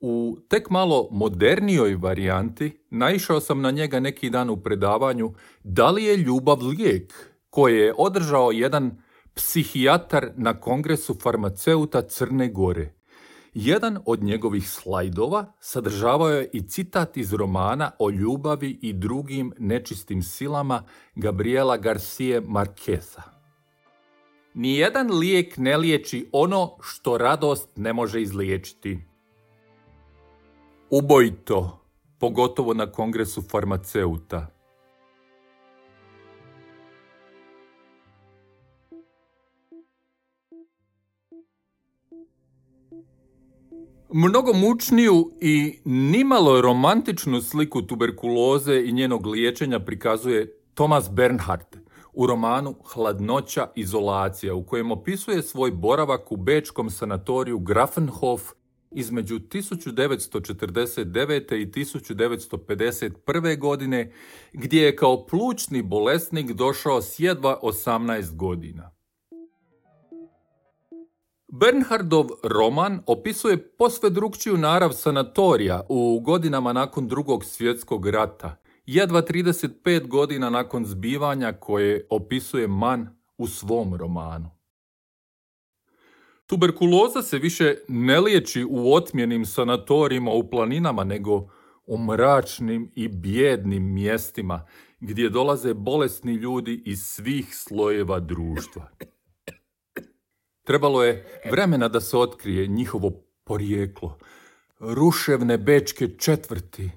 U 0.00 0.36
tek 0.48 0.70
malo 0.70 1.08
modernijoj 1.10 1.94
varijanti 1.94 2.80
naišao 2.90 3.40
sam 3.40 3.60
na 3.60 3.70
njega 3.70 4.00
neki 4.00 4.30
dan 4.30 4.50
u 4.50 4.56
predavanju 4.56 5.34
Da 5.64 5.90
li 5.90 6.04
je 6.04 6.16
ljubav 6.16 6.58
lijek, 6.62 7.32
koje 7.50 7.80
je 7.80 7.94
održao 7.98 8.50
jedan 8.52 9.02
psihijatar 9.34 10.32
na 10.36 10.60
kongresu 10.60 11.14
farmaceuta 11.22 12.02
Crne 12.02 12.48
Gore. 12.48 12.94
Jedan 13.54 13.98
od 14.06 14.22
njegovih 14.22 14.70
slajdova 14.70 15.52
sadržavao 15.60 16.28
je 16.28 16.50
i 16.52 16.68
citat 16.68 17.16
iz 17.16 17.32
romana 17.32 17.90
o 17.98 18.10
ljubavi 18.10 18.78
i 18.82 18.92
drugim 18.92 19.52
nečistim 19.58 20.22
silama 20.22 20.84
Gabriela 21.14 21.76
Garcije 21.76 22.40
Marqueza. 22.40 23.22
Nijedan 24.54 25.10
lijek 25.18 25.56
ne 25.56 25.76
liječi 25.76 26.28
ono 26.32 26.76
što 26.82 27.18
radost 27.18 27.68
ne 27.76 27.92
može 27.92 28.22
izliječiti. 28.22 28.98
Ubojito, 30.90 31.84
pogotovo 32.18 32.74
na 32.74 32.92
kongresu 32.92 33.42
farmaceuta. 33.42 34.59
Mnogo 44.12 44.52
mučniju 44.52 45.30
i 45.40 45.78
nimalo 45.84 46.60
romantičnu 46.60 47.40
sliku 47.40 47.82
tuberkuloze 47.82 48.82
i 48.84 48.92
njenog 48.92 49.26
liječenja 49.26 49.80
prikazuje 49.80 50.58
Thomas 50.74 51.10
Bernhardt 51.10 51.76
u 52.12 52.26
romanu 52.26 52.74
Hladnoća 52.84 53.66
izolacija 53.74 54.54
u 54.54 54.66
kojem 54.66 54.90
opisuje 54.90 55.42
svoj 55.42 55.70
boravak 55.70 56.32
u 56.32 56.36
bečkom 56.36 56.90
sanatoriju 56.90 57.58
Grafenhof 57.58 58.42
između 58.90 59.38
1949. 59.38 61.54
i 61.54 61.66
1951. 61.66 63.58
godine 63.58 64.12
gdje 64.52 64.82
je 64.82 64.96
kao 64.96 65.26
plućni 65.26 65.82
bolesnik 65.82 66.52
došao 66.52 67.02
s 67.02 67.20
jedva 67.20 67.60
18 67.62 68.36
godina. 68.36 68.99
Bernhardov 71.52 72.28
roman 72.42 73.00
opisuje 73.06 73.68
posve 73.68 74.10
drugčiju 74.10 74.56
narav 74.56 74.92
sanatorija 74.92 75.86
u 75.88 76.20
godinama 76.20 76.72
nakon 76.72 77.08
drugog 77.08 77.44
svjetskog 77.44 78.06
rata, 78.06 78.56
jedva 78.86 79.22
35 79.22 80.06
godina 80.06 80.50
nakon 80.50 80.84
zbivanja 80.84 81.52
koje 81.52 82.06
opisuje 82.10 82.66
Man 82.66 83.18
u 83.38 83.46
svom 83.46 83.94
romanu. 83.94 84.50
Tuberkuloza 86.46 87.22
se 87.22 87.38
više 87.38 87.74
ne 87.88 88.20
liječi 88.20 88.66
u 88.70 88.94
otmjenim 88.94 89.46
sanatorijima 89.46 90.30
u 90.30 90.50
planinama, 90.50 91.04
nego 91.04 91.48
u 91.86 91.98
mračnim 91.98 92.92
i 92.94 93.08
bijednim 93.08 93.92
mjestima 93.94 94.66
gdje 95.00 95.30
dolaze 95.30 95.74
bolesni 95.74 96.34
ljudi 96.34 96.82
iz 96.86 97.02
svih 97.02 97.56
slojeva 97.56 98.20
društva. 98.20 98.90
Trebalo 100.70 101.02
je 101.02 101.40
vremena 101.50 101.88
da 101.88 102.00
se 102.00 102.16
otkrije 102.16 102.66
njihovo 102.66 103.10
porijeklo. 103.44 104.18
Ruševne 104.78 105.58
bečke 105.58 106.08
četvrti, 106.18 106.90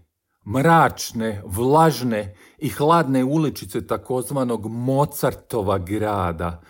mračne, 0.48 1.42
vlažne 1.46 2.36
i 2.58 2.70
hladne 2.70 3.24
uličice 3.24 3.88
takozvanog 3.88 4.68
Mozartova 4.68 5.78
grada, 5.78 6.62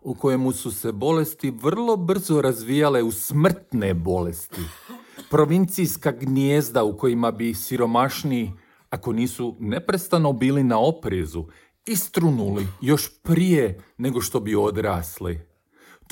u 0.00 0.14
kojemu 0.14 0.52
su 0.52 0.70
se 0.70 0.92
bolesti 0.92 1.50
vrlo 1.50 1.96
brzo 1.96 2.40
razvijale 2.40 3.02
u 3.02 3.10
smrtne 3.12 3.94
bolesti. 3.94 4.62
Provincijska 5.30 6.12
gnijezda 6.12 6.84
u 6.84 6.96
kojima 6.96 7.30
bi 7.30 7.54
siromašniji, 7.54 8.52
ako 8.90 9.12
nisu 9.12 9.56
neprestano 9.60 10.32
bili 10.32 10.64
na 10.64 10.78
oprezu, 10.78 11.44
istrunuli 11.86 12.66
još 12.80 13.22
prije 13.22 13.80
nego 13.98 14.20
što 14.20 14.40
bi 14.40 14.54
odrasli. 14.54 15.51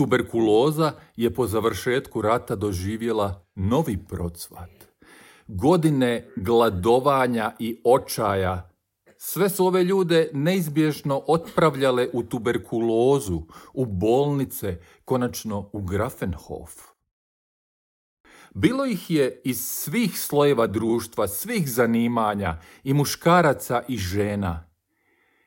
Tuberkuloza 0.01 0.93
je 1.17 1.35
po 1.35 1.47
završetku 1.47 2.23
rata 2.23 2.57
doživjela 2.57 3.47
novi 3.55 3.99
procvat. 4.09 4.71
Godine 5.49 6.29
gladovanja 6.37 7.53
i 7.59 7.81
očaja 7.85 8.71
sve 9.17 9.49
su 9.49 9.67
ove 9.67 9.85
ljude 9.85 10.31
neizbježno 10.33 11.23
otpravljale 11.27 12.09
u 12.13 12.23
tuberkulozu, 12.23 13.43
u 13.75 13.87
bolnice, 13.87 14.79
konačno 15.05 15.71
u 15.73 15.83
Grafenhof. 15.83 16.73
Bilo 18.55 18.87
ih 18.87 19.11
je 19.11 19.41
iz 19.45 19.61
svih 19.61 20.21
slojeva 20.21 20.67
društva, 20.67 21.29
svih 21.29 21.71
zanimanja, 21.71 22.59
i 22.85 22.95
muškaraca 22.95 23.83
i 23.89 23.97
žena. 23.97 24.71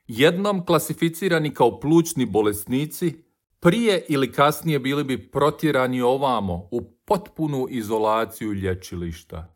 Jednom 0.08 0.66
klasificirani 0.66 1.54
kao 1.54 1.80
plućni 1.80 2.26
bolesnici, 2.26 3.24
prije 3.64 4.06
ili 4.10 4.32
kasnije 4.32 4.80
bili 4.80 5.04
bi 5.04 5.32
protjerani 5.32 6.02
ovamo 6.02 6.68
u 6.72 6.82
potpunu 7.06 7.68
izolaciju 7.70 8.54
lječilišta. 8.54 9.56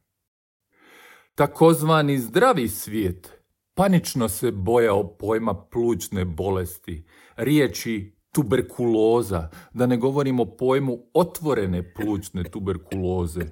Takozvani 1.36 2.20
zdravi 2.20 2.68
svijet 2.68 3.32
panično 3.74 4.30
se 4.30 4.52
bojao 4.52 5.18
pojma 5.18 5.66
plućne 5.66 6.26
bolesti, 6.26 7.06
riječi 7.36 8.16
tuberkuloza, 8.32 9.50
da 9.74 9.86
ne 9.86 9.98
govorimo 9.98 10.46
pojmu 10.46 10.98
otvorene 11.14 11.94
plućne 11.94 12.44
tuberkuloze. 12.44 13.46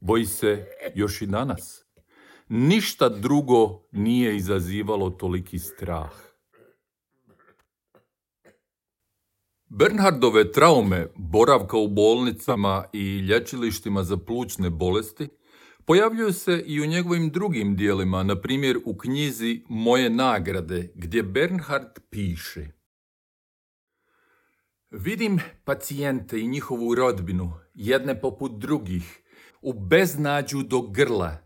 Boji 0.00 0.26
se 0.26 0.66
još 0.94 1.22
i 1.22 1.26
danas. 1.26 1.84
Ništa 2.48 3.08
drugo 3.08 3.82
nije 3.92 4.36
izazivalo 4.36 5.10
toliki 5.10 5.58
strah. 5.58 6.29
Bernhardove 9.72 10.52
traume, 10.52 11.06
boravka 11.16 11.76
u 11.76 11.88
bolnicama 11.88 12.84
i 12.92 13.18
lječilištima 13.18 14.02
za 14.02 14.16
plućne 14.16 14.70
bolesti, 14.70 15.28
pojavljuju 15.84 16.32
se 16.32 16.62
i 16.66 16.80
u 16.80 16.86
njegovim 16.86 17.30
drugim 17.30 17.76
dijelima, 17.76 18.22
na 18.22 18.40
primjer 18.40 18.78
u 18.84 18.96
knjizi 18.96 19.62
Moje 19.68 20.10
nagrade, 20.10 20.92
gdje 20.94 21.22
Bernhard 21.22 21.98
piše. 22.10 22.68
Vidim 24.90 25.38
pacijente 25.64 26.40
i 26.40 26.48
njihovu 26.48 26.94
rodbinu, 26.94 27.52
jedne 27.74 28.20
poput 28.20 28.52
drugih, 28.52 29.22
u 29.62 29.72
beznađu 29.72 30.62
do 30.62 30.80
grla, 30.80 31.36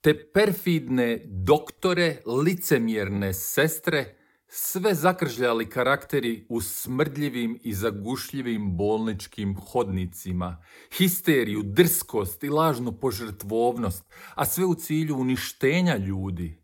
te 0.00 0.30
perfidne 0.32 1.22
doktore, 1.26 2.16
licemjerne 2.44 3.32
sestre, 3.32 4.16
sve 4.48 4.94
zakržljali 4.94 5.70
karakteri 5.70 6.46
u 6.48 6.60
smrdljivim 6.60 7.58
i 7.62 7.74
zagušljivim 7.74 8.76
bolničkim 8.76 9.56
hodnicima, 9.56 10.64
histeriju, 10.92 11.62
drskost 11.62 12.44
i 12.44 12.48
lažnu 12.48 12.92
požrtvovnost, 12.92 14.04
a 14.34 14.44
sve 14.44 14.64
u 14.64 14.74
cilju 14.74 15.16
uništenja 15.16 15.96
ljudi. 15.96 16.62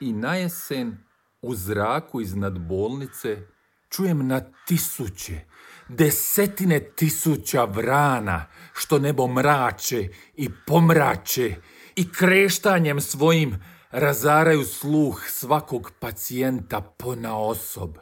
I 0.00 0.12
na 0.12 0.34
jesen 0.34 0.98
u 1.42 1.54
zraku 1.54 2.20
iznad 2.20 2.58
bolnice 2.58 3.46
čujem 3.88 4.26
na 4.26 4.40
tisuće, 4.66 5.40
desetine 5.88 6.80
tisuća 6.80 7.64
vrana 7.64 8.46
što 8.72 8.98
nebo 8.98 9.28
mrače 9.28 10.08
i 10.34 10.48
pomrače 10.66 11.54
i 11.96 12.12
kreštanjem 12.12 13.00
svojim 13.00 13.56
razaraju 13.94 14.64
sluh 14.64 15.22
svakog 15.28 15.92
pacijenta 16.00 16.80
pona 16.80 17.38
osob. 17.38 17.98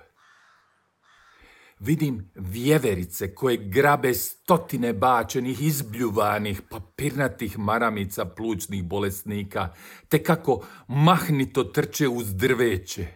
Vidim 1.78 2.30
vjeverice 2.34 3.34
koje 3.34 3.56
grabe 3.56 4.14
stotine 4.14 4.92
bačenih, 4.92 5.62
izbljuvanih, 5.62 6.62
papirnatih 6.70 7.58
maramica 7.58 8.24
plućnih 8.24 8.84
bolesnika, 8.84 9.68
te 10.08 10.22
kako 10.22 10.66
mahnito 10.88 11.64
trče 11.64 12.08
uz 12.08 12.34
drveće. 12.34 13.06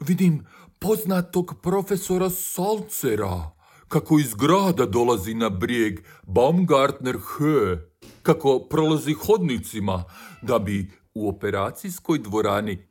Vidim 0.00 0.46
poznatog 0.78 1.54
profesora 1.62 2.30
Salcera, 2.30 3.50
kako 3.88 4.18
iz 4.18 4.34
grada 4.34 4.86
dolazi 4.86 5.34
na 5.34 5.48
brijeg 5.48 6.00
Baumgartner 6.22 7.16
Höhe, 7.16 7.78
kako 8.22 8.58
prolazi 8.70 9.12
hodnicima, 9.12 10.04
da 10.42 10.58
bi 10.58 11.01
u 11.14 11.28
operacijskoj 11.28 12.18
dvorani 12.18 12.86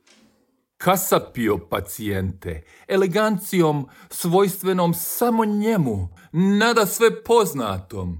kasapio 0.76 1.58
pacijente, 1.58 2.62
elegancijom 2.88 3.88
svojstvenom 4.10 4.94
samo 4.94 5.44
njemu, 5.44 6.08
nada 6.32 6.86
sve 6.86 7.24
poznatom. 7.24 8.18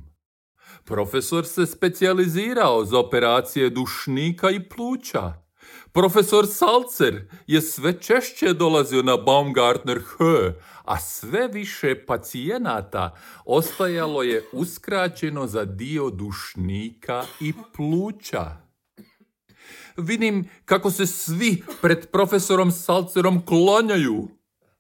Profesor 0.85 1.47
se 1.47 1.67
specijalizirao 1.67 2.85
za 2.85 2.99
operacije 2.99 3.71
dušnika 3.71 4.51
i 4.51 4.69
pluća. 4.69 5.43
Profesor 5.93 6.47
Salcer 6.47 7.29
je 7.47 7.61
sve 7.61 8.01
češće 8.01 8.53
dolazio 8.53 9.03
na 9.03 9.17
Baumgartner 9.17 10.03
H, 10.03 10.25
a 10.85 11.01
sve 11.01 11.49
više 11.49 12.05
pacijenata 12.07 13.17
ostajalo 13.45 14.23
je 14.23 14.45
uskraćeno 14.53 15.47
za 15.47 15.65
dio 15.65 16.11
dušnika 16.11 17.25
i 17.41 17.53
pluća. 17.77 18.62
Vidim 19.97 20.45
kako 20.65 20.91
se 20.91 21.07
svi 21.07 21.63
pred 21.83 22.11
profesorom 22.11 22.71
Salcerom 22.71 23.47
klonjaju. 23.47 24.29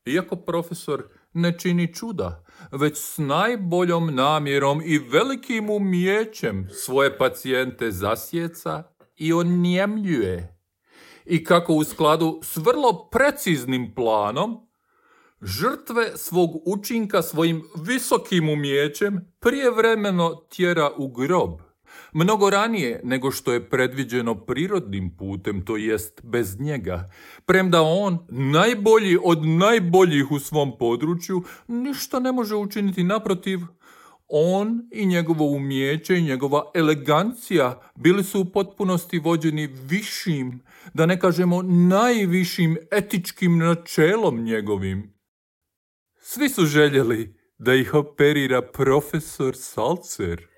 Iako 0.06 0.36
profesor 0.36 1.08
ne 1.32 1.58
čini 1.58 1.94
čuda, 1.94 2.44
već 2.72 2.98
s 2.98 3.18
najboljom 3.18 4.14
namjerom 4.14 4.82
i 4.84 4.98
velikim 4.98 5.70
umijećem 5.70 6.68
svoje 6.72 7.18
pacijente 7.18 7.90
zasjeca 7.90 8.82
i 9.16 9.32
onjemljuje. 9.32 10.58
I 11.24 11.44
kako 11.44 11.74
u 11.74 11.84
skladu 11.84 12.40
s 12.42 12.56
vrlo 12.56 13.08
preciznim 13.10 13.94
planom, 13.94 14.68
žrtve 15.42 16.16
svog 16.16 16.50
učinka 16.66 17.22
svojim 17.22 17.62
visokim 17.86 18.48
umijećem 18.48 19.34
prijevremeno 19.40 20.34
tjera 20.34 20.90
u 20.96 21.08
grob 21.08 21.71
mnogo 22.12 22.50
ranije 22.50 23.00
nego 23.04 23.30
što 23.30 23.52
je 23.52 23.68
predviđeno 23.68 24.34
prirodnim 24.34 25.16
putem, 25.16 25.64
to 25.64 25.76
jest 25.76 26.20
bez 26.24 26.60
njega. 26.60 27.10
Premda 27.46 27.82
on, 27.82 28.18
najbolji 28.28 29.18
od 29.24 29.46
najboljih 29.46 30.30
u 30.30 30.38
svom 30.38 30.78
području, 30.78 31.42
ništa 31.68 32.20
ne 32.20 32.32
može 32.32 32.54
učiniti 32.54 33.04
naprotiv. 33.04 33.58
On 34.28 34.88
i 34.92 35.06
njegovo 35.06 35.46
umjeće 35.46 36.18
i 36.18 36.22
njegova 36.22 36.70
elegancija 36.74 37.80
bili 37.94 38.24
su 38.24 38.40
u 38.40 38.44
potpunosti 38.44 39.18
vođeni 39.18 39.66
višim, 39.66 40.62
da 40.94 41.06
ne 41.06 41.20
kažemo 41.20 41.62
najvišim 41.62 42.76
etičkim 42.90 43.58
načelom 43.58 44.44
njegovim. 44.44 45.14
Svi 46.20 46.48
su 46.48 46.66
željeli 46.66 47.34
da 47.58 47.74
ih 47.74 47.94
operira 47.94 48.62
profesor 48.62 49.56
Salcer. 49.56 50.51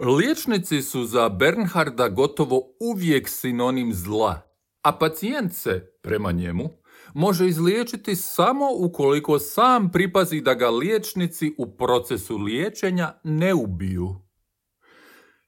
Liječnici 0.00 0.82
su 0.82 1.04
za 1.04 1.28
Bernharda 1.28 2.08
gotovo 2.08 2.62
uvijek 2.80 3.28
sinonim 3.28 3.94
zla, 3.94 4.40
a 4.82 4.92
pacijent 4.92 5.52
se, 5.52 5.92
prema 6.02 6.32
njemu, 6.32 6.70
može 7.14 7.48
izliječiti 7.48 8.16
samo 8.16 8.68
ukoliko 8.78 9.38
sam 9.38 9.92
pripazi 9.92 10.40
da 10.40 10.54
ga 10.54 10.70
liječnici 10.70 11.54
u 11.58 11.76
procesu 11.76 12.38
liječenja 12.38 13.12
ne 13.24 13.54
ubiju. 13.54 14.16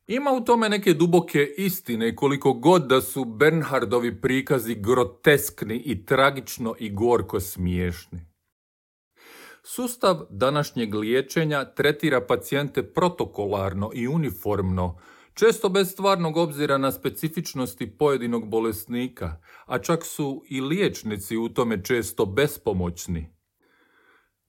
Ima 0.06 0.32
u 0.32 0.44
tome 0.44 0.68
neke 0.68 0.94
duboke 0.94 1.54
istine 1.56 2.16
koliko 2.16 2.52
god 2.52 2.86
da 2.86 3.00
su 3.00 3.24
Bernhardovi 3.24 4.20
prikazi 4.20 4.74
groteskni 4.74 5.82
i 5.84 6.04
tragično 6.04 6.74
i 6.78 6.90
gorko 6.90 7.40
smiješni. 7.40 8.20
Sustav 9.70 10.16
današnjeg 10.30 10.94
liječenja 10.94 11.64
tretira 11.64 12.20
pacijente 12.20 12.82
protokolarno 12.82 13.90
i 13.94 14.08
uniformno, 14.08 14.98
često 15.34 15.68
bez 15.68 15.90
stvarnog 15.90 16.36
obzira 16.36 16.78
na 16.78 16.92
specifičnosti 16.92 17.98
pojedinog 17.98 18.48
bolesnika, 18.48 19.36
a 19.66 19.78
čak 19.78 20.04
su 20.04 20.44
i 20.48 20.60
liječnici 20.60 21.36
u 21.36 21.48
tome 21.48 21.84
često 21.84 22.26
bespomoćni. 22.26 23.34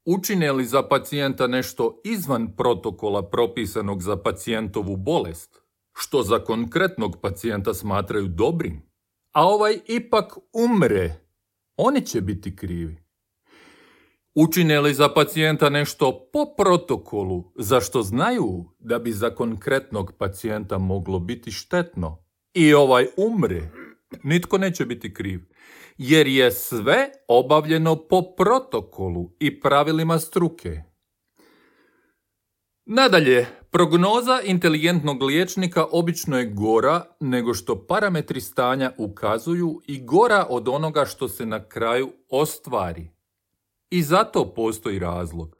Učine 0.05 0.51
li 0.51 0.65
za 0.65 0.83
pacijenta 0.83 1.47
nešto 1.47 2.01
izvan 2.03 2.55
protokola 2.55 3.29
propisanog 3.29 4.03
za 4.03 4.17
pacijentovu 4.17 4.97
bolest, 4.97 5.61
što 5.93 6.23
za 6.23 6.39
konkretnog 6.39 7.21
pacijenta 7.21 7.73
smatraju 7.73 8.27
dobrim, 8.27 8.81
a 9.31 9.47
ovaj 9.47 9.79
ipak 9.87 10.37
umre, 10.53 11.15
oni 11.77 12.05
će 12.05 12.21
biti 12.21 12.55
krivi. 12.55 13.08
Učine 14.41 14.79
li 14.79 14.93
za 14.93 15.09
pacijenta 15.09 15.69
nešto 15.69 16.29
po 16.33 16.45
protokolu, 16.57 17.51
zašto 17.55 18.01
znaju 18.01 18.65
da 18.79 18.99
bi 18.99 19.11
za 19.11 19.29
konkretnog 19.29 20.13
pacijenta 20.17 20.77
moglo 20.77 21.19
biti 21.19 21.51
štetno 21.51 22.23
i 22.53 22.73
ovaj 22.73 23.07
umre, 23.17 23.61
nitko 24.23 24.57
neće 24.57 24.85
biti 24.85 25.13
kriv, 25.13 25.41
jer 25.97 26.27
je 26.27 26.51
sve 26.51 27.09
obavljeno 27.27 27.95
po 27.95 28.21
protokolu 28.37 29.31
i 29.39 29.59
pravilima 29.59 30.19
struke. 30.19 30.81
Nadalje, 32.85 33.47
prognoza 33.71 34.41
inteligentnog 34.43 35.23
liječnika 35.23 35.85
obično 35.91 36.39
je 36.39 36.45
gora 36.45 37.05
nego 37.19 37.53
što 37.53 37.87
parametri 37.87 38.41
stanja 38.41 38.91
ukazuju 38.97 39.81
i 39.87 40.05
gora 40.05 40.45
od 40.49 40.67
onoga 40.67 41.05
što 41.05 41.27
se 41.27 41.45
na 41.45 41.63
kraju 41.63 42.11
ostvari. 42.29 43.18
I 43.89 44.03
zato 44.03 44.53
postoji 44.53 44.99
razlog. 44.99 45.57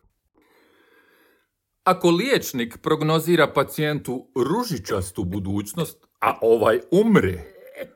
Ako 1.84 2.10
liječnik 2.10 2.78
prognozira 2.82 3.54
pacijentu 3.54 4.32
ružičastu 4.36 5.24
budućnost, 5.24 6.06
a 6.22 6.38
ovaj 6.42 6.80
umre, 6.92 7.44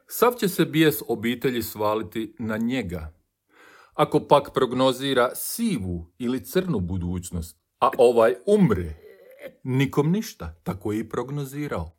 sav 0.08 0.34
će 0.34 0.48
se 0.48 0.65
bijes 0.65 1.02
obitelji 1.08 1.63
svaliti 1.63 2.36
na 2.39 2.58
njega. 2.58 3.13
Ako 3.93 4.28
pak 4.28 4.50
prognozira 4.54 5.36
sivu 5.36 6.13
ili 6.17 6.46
crnu 6.46 6.80
budućnost, 6.80 7.58
a 7.80 7.89
ovaj 7.98 8.36
umre, 8.46 8.96
nikom 9.63 10.12
ništa, 10.12 10.56
tako 10.63 10.91
je 10.91 11.00
i 11.00 11.10
prognozirao. 11.10 11.98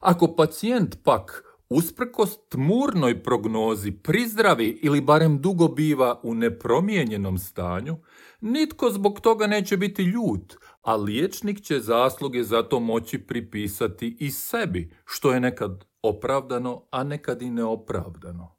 Ako 0.00 0.34
pacijent 0.36 0.96
pak 1.04 1.51
usprkos 1.72 2.38
tmurnoj 2.48 3.22
prognozi 3.22 3.92
prizdravi 3.92 4.80
ili 4.82 5.00
barem 5.00 5.40
dugo 5.40 5.68
biva 5.68 6.20
u 6.22 6.34
nepromijenjenom 6.34 7.38
stanju, 7.38 7.96
nitko 8.40 8.90
zbog 8.90 9.20
toga 9.20 9.46
neće 9.46 9.76
biti 9.76 10.02
ljut, 10.02 10.56
a 10.82 10.96
liječnik 10.96 11.60
će 11.60 11.80
zasluge 11.80 12.42
za 12.42 12.62
to 12.62 12.80
moći 12.80 13.18
pripisati 13.18 14.16
i 14.20 14.30
sebi, 14.30 14.94
što 15.04 15.32
je 15.32 15.40
nekad 15.40 15.84
opravdano, 16.02 16.82
a 16.90 17.04
nekad 17.04 17.42
i 17.42 17.50
neopravdano. 17.50 18.56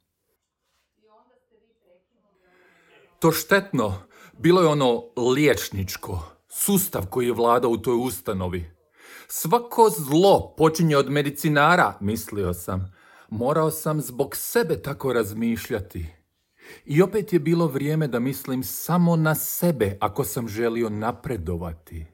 To 3.18 3.32
štetno 3.32 3.94
bilo 4.38 4.60
je 4.60 4.68
ono 4.68 5.02
liječničko, 5.34 6.22
sustav 6.48 7.06
koji 7.10 7.26
je 7.26 7.32
vladao 7.32 7.70
u 7.70 7.78
toj 7.78 7.96
ustanovi. 8.06 8.70
Svako 9.28 9.90
zlo 9.90 10.54
počinje 10.56 10.96
od 10.96 11.10
medicinara, 11.10 11.98
mislio 12.00 12.54
sam, 12.54 12.94
Morao 13.36 13.70
sam 13.70 14.00
zbog 14.00 14.36
sebe 14.36 14.82
tako 14.82 15.12
razmišljati. 15.12 16.06
I 16.84 17.02
opet 17.02 17.32
je 17.32 17.38
bilo 17.38 17.66
vrijeme 17.66 18.08
da 18.08 18.18
mislim 18.18 18.62
samo 18.62 19.16
na 19.16 19.34
sebe 19.34 19.96
ako 20.00 20.24
sam 20.24 20.48
želio 20.48 20.88
napredovati. 20.88 22.06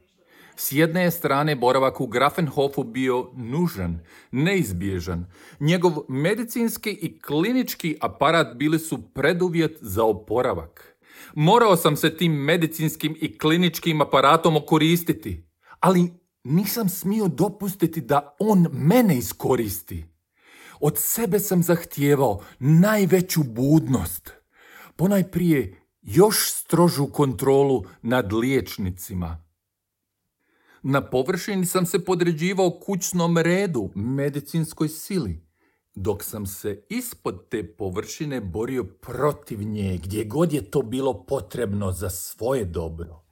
S 0.56 0.72
jedne 0.72 1.02
je 1.02 1.10
strane 1.10 1.56
boravak 1.56 2.00
u 2.00 2.06
Grafenhofu 2.06 2.84
bio 2.84 3.30
nužan, 3.36 3.98
neizbježan. 4.30 5.26
Njegov 5.60 5.92
medicinski 6.08 6.90
i 6.90 7.20
klinički 7.20 7.96
aparat 8.00 8.56
bili 8.56 8.78
su 8.78 9.12
preduvjet 9.14 9.78
za 9.80 10.04
oporavak. 10.04 10.96
Morao 11.34 11.76
sam 11.76 11.96
se 11.96 12.16
tim 12.16 12.32
medicinskim 12.32 13.16
i 13.20 13.38
kliničkim 13.38 14.00
aparatom 14.00 14.56
okoristiti, 14.56 15.44
ali 15.80 16.12
nisam 16.44 16.88
smio 16.88 17.28
dopustiti 17.28 18.00
da 18.00 18.36
on 18.38 18.66
mene 18.72 19.18
iskoristi. 19.18 20.10
Od 20.80 20.98
sebe 20.98 21.38
sam 21.38 21.62
zahtijevao 21.62 22.40
najveću 22.58 23.42
budnost, 23.42 24.30
ponajprije 24.96 25.80
još 26.02 26.52
strožu 26.52 27.06
kontrolu 27.06 27.84
nad 28.02 28.32
liječnicima. 28.32 29.44
Na 30.82 31.10
površini 31.10 31.66
sam 31.66 31.86
se 31.86 32.04
podređivao 32.04 32.70
kućnom 32.70 33.38
redu, 33.38 33.90
medicinskoj 33.94 34.88
sili, 34.88 35.46
dok 35.94 36.24
sam 36.24 36.46
se 36.46 36.82
ispod 36.88 37.48
te 37.48 37.76
površine 37.76 38.40
borio 38.40 38.84
protiv 38.84 39.62
nje, 39.62 39.98
gdje 40.02 40.24
god 40.24 40.52
je 40.52 40.70
to 40.70 40.82
bilo 40.82 41.24
potrebno 41.26 41.92
za 41.92 42.10
svoje 42.10 42.64
dobro. 42.64 43.29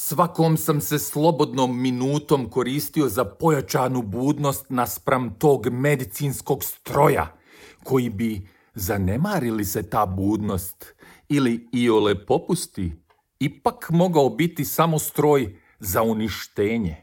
Svakom 0.00 0.56
sam 0.56 0.80
se 0.80 0.98
slobodnom 0.98 1.80
minutom 1.80 2.50
koristio 2.50 3.08
za 3.08 3.24
pojačanu 3.24 4.02
budnost 4.02 4.66
naspram 4.68 5.34
tog 5.38 5.66
medicinskog 5.70 6.64
stroja, 6.64 7.36
koji 7.84 8.10
bi, 8.10 8.48
zanemarili 8.74 9.64
se 9.64 9.90
ta 9.90 10.06
budnost, 10.06 10.94
ili 11.28 11.68
iole 11.72 12.26
popusti, 12.26 12.92
ipak 13.38 13.90
mogao 13.90 14.28
biti 14.30 14.64
samo 14.64 14.98
stroj 14.98 15.56
za 15.78 16.02
uništenje. 16.02 16.96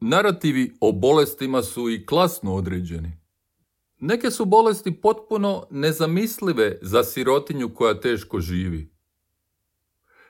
Narativi 0.00 0.76
o 0.80 0.92
bolestima 0.92 1.62
su 1.62 1.90
i 1.90 2.06
klasno 2.06 2.54
određeni. 2.54 3.17
Neke 4.00 4.30
su 4.30 4.44
bolesti 4.44 5.00
potpuno 5.00 5.66
nezamislive 5.70 6.78
za 6.82 7.04
sirotinju 7.04 7.74
koja 7.74 8.00
teško 8.00 8.40
živi. 8.40 8.98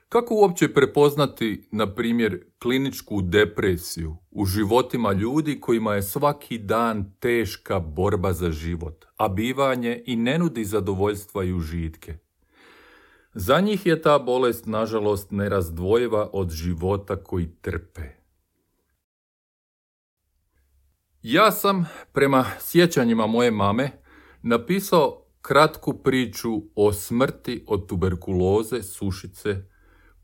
Kako 0.08 0.34
uopće 0.34 0.74
prepoznati, 0.74 1.68
na 1.72 1.94
primjer, 1.94 2.44
kliničku 2.58 3.22
depresiju 3.22 4.16
u 4.30 4.46
životima 4.46 5.12
ljudi 5.12 5.60
kojima 5.60 5.94
je 5.94 6.02
svaki 6.02 6.58
dan 6.58 7.12
teška 7.20 7.80
borba 7.80 8.32
za 8.32 8.50
život, 8.50 9.04
a 9.16 9.28
bivanje 9.28 10.02
i 10.06 10.16
ne 10.16 10.38
nudi 10.38 10.64
zadovoljstva 10.64 11.44
i 11.44 11.52
užitke? 11.52 12.18
Za 13.34 13.60
njih 13.60 13.86
je 13.86 14.02
ta 14.02 14.18
bolest, 14.18 14.66
nažalost, 14.66 15.30
nerazdvojiva 15.30 16.30
od 16.32 16.50
života 16.50 17.16
koji 17.16 17.48
trpe. 17.60 18.17
Ja 21.22 21.52
sam, 21.52 21.88
prema 22.12 22.46
sjećanjima 22.60 23.26
moje 23.26 23.50
mame, 23.50 23.90
napisao 24.42 25.24
kratku 25.42 26.02
priču 26.02 26.62
o 26.74 26.92
smrti 26.92 27.64
od 27.66 27.88
tuberkuloze, 27.88 28.82
sušice, 28.82 29.56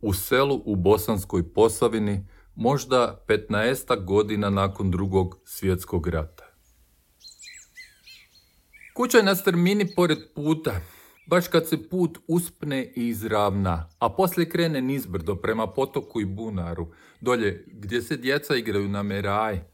u 0.00 0.12
selu 0.12 0.62
u 0.64 0.76
Bosanskoj 0.76 1.52
Posavini, 1.52 2.26
možda 2.54 3.24
15 3.28 4.04
godina 4.04 4.50
nakon 4.50 4.90
drugog 4.90 5.38
svjetskog 5.44 6.08
rata. 6.08 6.44
Kuća 8.94 9.18
je 9.18 9.24
na 9.24 9.34
strmini 9.34 9.94
pored 9.96 10.18
puta, 10.34 10.80
baš 11.26 11.48
kad 11.48 11.68
se 11.68 11.88
put 11.88 12.18
uspne 12.28 12.92
i 12.96 13.08
izravna, 13.08 13.88
a 13.98 14.08
poslije 14.08 14.48
krene 14.48 14.80
nizbrdo 14.80 15.36
prema 15.36 15.66
potoku 15.66 16.20
i 16.20 16.24
bunaru, 16.24 16.92
dolje 17.20 17.64
gdje 17.66 18.02
se 18.02 18.16
djeca 18.16 18.56
igraju 18.56 18.88
na 18.88 19.02
meraj. 19.02 19.73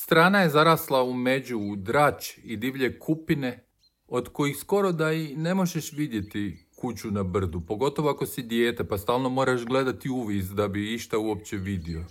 Strana 0.00 0.40
je 0.40 0.48
zarasla 0.48 1.02
u 1.02 1.12
među, 1.12 1.58
u 1.58 1.76
drač 1.76 2.38
i 2.44 2.56
divlje 2.56 2.98
kupine, 2.98 3.64
od 4.06 4.28
kojih 4.28 4.56
skoro 4.56 4.92
da 4.92 5.12
i 5.12 5.36
ne 5.36 5.54
možeš 5.54 5.92
vidjeti 5.92 6.66
kuću 6.76 7.10
na 7.10 7.22
brdu, 7.22 7.60
pogotovo 7.60 8.10
ako 8.10 8.26
si 8.26 8.42
dijete 8.42 8.84
pa 8.84 8.98
stalno 8.98 9.28
moraš 9.28 9.64
gledati 9.64 10.08
uviz 10.08 10.50
da 10.54 10.68
bi 10.68 10.94
išta 10.94 11.18
uopće 11.18 11.56
vidio. 11.56 12.04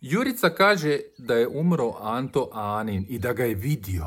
Jurica 0.00 0.50
kaže 0.50 0.98
da 1.18 1.34
je 1.34 1.48
umro 1.48 1.92
Anto 2.00 2.50
Anin 2.52 3.06
i 3.08 3.18
da 3.18 3.32
ga 3.32 3.44
je 3.44 3.54
vidio. 3.54 4.06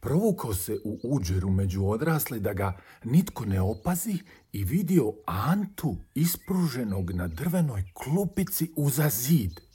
Provukao 0.00 0.54
se 0.54 0.78
u 0.84 1.00
uđeru 1.04 1.50
među 1.50 1.84
odrasli 1.86 2.40
da 2.40 2.52
ga 2.52 2.80
nitko 3.04 3.44
ne 3.44 3.60
opazi 3.60 4.18
i 4.52 4.64
vidio 4.64 5.12
Antu 5.26 5.96
ispruženog 6.14 7.10
na 7.10 7.28
drvenoj 7.28 7.84
klupici 7.94 8.72
uza 8.76 9.08
zid. 9.08 9.67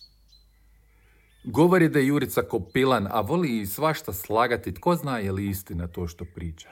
Govori 1.43 1.89
da 1.89 1.99
je 1.99 2.07
Jurica 2.07 2.41
kopilan, 2.41 3.07
a 3.11 3.21
voli 3.21 3.59
i 3.59 3.65
svašta 3.65 4.13
slagati, 4.13 4.73
tko 4.73 4.95
zna 4.95 5.17
je 5.17 5.31
li 5.31 5.49
istina 5.49 5.87
to 5.87 6.07
što 6.07 6.25
priča. 6.35 6.69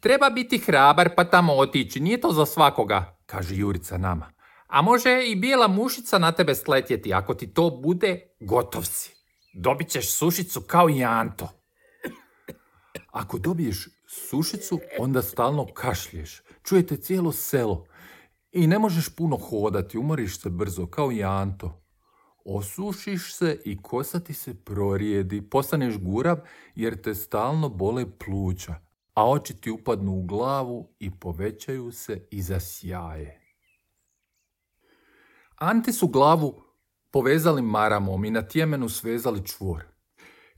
Treba 0.00 0.30
biti 0.30 0.58
hrabar 0.58 1.10
pa 1.16 1.24
tamo 1.24 1.52
otići, 1.52 2.00
nije 2.00 2.20
to 2.20 2.32
za 2.32 2.46
svakoga, 2.46 3.18
kaže 3.26 3.56
Jurica 3.56 3.98
nama. 3.98 4.32
A 4.66 4.82
može 4.82 5.24
i 5.26 5.36
bijela 5.36 5.68
mušica 5.68 6.18
na 6.18 6.32
tebe 6.32 6.54
sletjeti, 6.54 7.14
ako 7.14 7.34
ti 7.34 7.46
to 7.54 7.70
bude, 7.82 8.20
gotov 8.40 8.82
si. 8.82 9.14
Dobit 9.54 9.88
ćeš 9.88 10.10
sušicu 10.10 10.60
kao 10.60 10.90
i 10.90 11.04
Anto. 11.04 11.48
Ako 13.10 13.38
dobiješ 13.38 13.88
sušicu, 14.08 14.80
onda 14.98 15.22
stalno 15.22 15.66
kašlješ. 15.74 16.42
Čujete 16.62 16.96
cijelo 16.96 17.32
selo. 17.32 17.86
I 18.52 18.66
ne 18.66 18.78
možeš 18.78 19.16
puno 19.16 19.36
hodati, 19.36 19.98
umoriš 19.98 20.40
se 20.40 20.50
brzo, 20.50 20.86
kao 20.86 21.12
i 21.12 21.24
Anto. 21.24 21.83
Osušiš 22.44 23.34
se 23.34 23.60
i 23.64 23.82
kosa 23.82 24.20
ti 24.20 24.34
se 24.34 24.54
prorijedi, 24.54 25.50
postaneš 25.50 25.98
gurav 25.98 26.38
jer 26.74 27.02
te 27.02 27.14
stalno 27.14 27.68
bole 27.68 28.18
pluća 28.18 28.84
a 29.14 29.30
oči 29.30 29.54
ti 29.54 29.70
upadnu 29.70 30.12
u 30.12 30.22
glavu 30.22 30.88
i 30.98 31.10
povećaju 31.10 31.92
se 31.92 32.26
i 32.30 32.42
zasjaje. 32.42 33.40
Anti 35.56 35.92
su 35.92 36.08
glavu 36.08 36.62
povezali 37.10 37.62
maramom 37.62 38.24
i 38.24 38.30
na 38.30 38.42
tjemenu 38.42 38.88
svezali 38.88 39.46
čvor. 39.46 39.84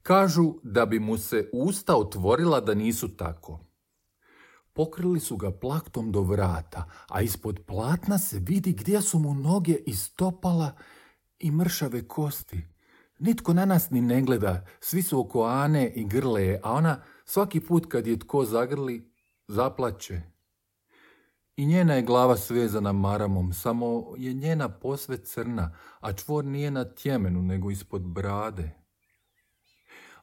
Kažu 0.02 0.54
da 0.62 0.86
bi 0.86 0.98
mu 0.98 1.18
se 1.18 1.50
usta 1.52 1.96
otvorila 1.96 2.60
da 2.60 2.74
nisu 2.74 3.16
tako. 3.16 3.60
Pokrili 4.72 5.20
su 5.20 5.36
ga 5.36 5.50
plaktom 5.50 6.12
do 6.12 6.20
vrata, 6.20 6.90
a 7.08 7.22
ispod 7.22 7.60
platna 7.66 8.18
se 8.18 8.38
vidi 8.38 8.72
gdje 8.72 9.02
su 9.02 9.18
mu 9.18 9.34
noge 9.34 9.76
istopala 9.86 10.76
i 11.38 11.50
mršave 11.50 12.08
kosti. 12.08 12.66
Nitko 13.18 13.52
na 13.52 13.64
nas 13.64 13.90
ni 13.90 14.00
ne 14.00 14.22
gleda, 14.22 14.66
svi 14.80 15.02
su 15.02 15.20
oko 15.20 15.44
Ane 15.44 15.88
i 15.88 16.04
grle 16.04 16.60
a 16.62 16.72
ona 16.72 17.02
Svaki 17.28 17.60
put 17.60 17.86
kad 17.88 18.06
je 18.06 18.18
tko 18.18 18.44
zagrli, 18.44 19.12
zaplaće. 19.48 20.22
I 21.56 21.66
njena 21.66 21.94
je 21.94 22.02
glava 22.02 22.36
svezana 22.36 22.92
maramom, 22.92 23.52
samo 23.52 24.14
je 24.18 24.32
njena 24.32 24.68
posve 24.68 25.16
crna, 25.16 25.76
a 26.00 26.12
čvor 26.12 26.44
nije 26.44 26.70
na 26.70 26.84
tjemenu, 26.84 27.42
nego 27.42 27.70
ispod 27.70 28.02
brade. 28.02 28.70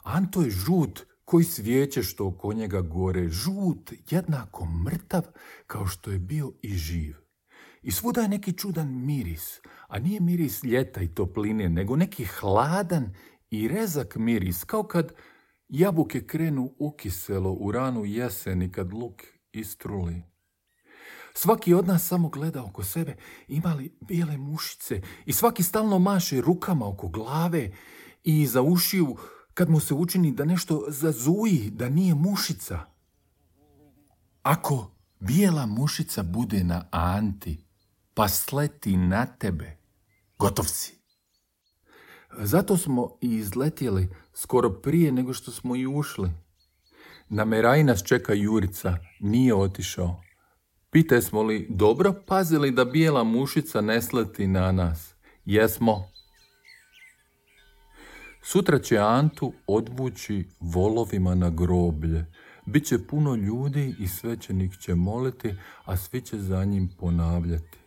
Anto 0.04 0.42
je 0.42 0.50
žut 0.50 1.06
koji 1.26 1.44
svijeće 1.44 2.04
što 2.04 2.28
oko 2.28 2.54
njega 2.54 2.82
gore, 2.82 3.30
žut 3.30 3.92
jednako 4.10 4.66
mrtav 4.66 5.24
kao 5.68 5.88
što 5.88 6.12
je 6.12 6.20
bio 6.20 6.52
i 6.62 6.70
živ. 6.70 7.23
I 7.84 7.92
svuda 7.92 8.22
je 8.22 8.28
neki 8.28 8.54
čudan 8.54 9.06
miris, 9.06 9.60
a 9.88 10.00
nije 10.00 10.20
miris 10.20 10.64
ljeta 10.64 11.02
i 11.02 11.08
topline, 11.08 11.70
nego 11.70 11.96
neki 11.96 12.26
hladan 12.26 13.14
i 13.50 13.68
rezak 13.68 14.16
miris, 14.16 14.64
kao 14.64 14.84
kad 14.84 15.14
Jabuke 15.70 16.28
krenu 16.28 16.74
ukiselo 16.80 17.52
u 17.52 17.72
ranu 17.72 18.06
jeseni 18.06 18.72
kad 18.72 18.94
luk 18.94 19.22
istruli. 19.52 20.24
Svaki 21.34 21.74
od 21.74 21.88
nas 21.88 22.08
samo 22.08 22.30
gleda 22.30 22.64
oko 22.64 22.84
sebe, 22.84 23.16
imali 23.48 23.98
bijele 24.08 24.38
mušice 24.38 25.02
i 25.26 25.34
svaki 25.34 25.64
stalno 25.64 26.00
maše 26.00 26.42
rukama 26.42 26.88
oko 26.88 27.08
glave 27.08 27.72
i 28.24 28.48
za 28.48 28.62
ušiju 28.62 29.16
kad 29.54 29.70
mu 29.70 29.80
se 29.80 29.94
učini 29.94 30.32
da 30.32 30.46
nešto 30.46 30.86
zazuji, 30.88 31.70
da 31.72 31.90
nije 31.90 32.16
mušica. 32.16 32.80
Ako 34.44 34.92
bijela 35.20 35.66
mušica 35.66 36.24
bude 36.24 36.64
na 36.64 36.88
Anti, 36.92 37.63
pa 38.14 38.28
sleti 38.28 38.98
na 38.98 39.26
tebe, 39.26 39.78
gotov 40.40 40.66
si. 40.66 41.04
Zato 42.38 42.78
smo 42.78 43.18
i 43.22 43.36
izletjeli 43.36 44.10
skoro 44.34 44.70
prije 44.70 45.12
nego 45.12 45.34
što 45.34 45.52
smo 45.52 45.76
i 45.76 45.88
ušli. 45.88 46.30
Na 47.30 47.46
Meraji 47.46 47.84
nas 47.84 48.04
čeka 48.04 48.34
Jurica, 48.34 48.98
nije 49.20 49.56
otišao. 49.56 50.22
Pitaj 50.90 51.22
smo 51.22 51.44
li 51.44 51.68
dobro 51.70 52.14
pazili 52.28 52.72
da 52.72 52.86
bijela 52.86 53.24
mušica 53.24 53.82
ne 53.82 54.02
sleti 54.02 54.48
na 54.48 54.72
nas. 54.72 55.14
Jesmo. 55.46 56.10
Sutra 58.44 58.80
će 58.80 58.98
Antu 58.98 59.54
odvući 59.68 60.46
volovima 60.60 61.36
na 61.36 61.50
groblje. 61.50 62.26
Biće 62.66 63.08
puno 63.08 63.36
ljudi 63.36 63.96
i 64.00 64.08
svećenik 64.08 64.78
će 64.78 64.96
moliti, 64.96 65.54
a 65.86 65.98
svi 65.98 66.22
će 66.22 66.38
za 66.38 66.66
njim 66.66 66.90
ponavljati. 67.00 67.83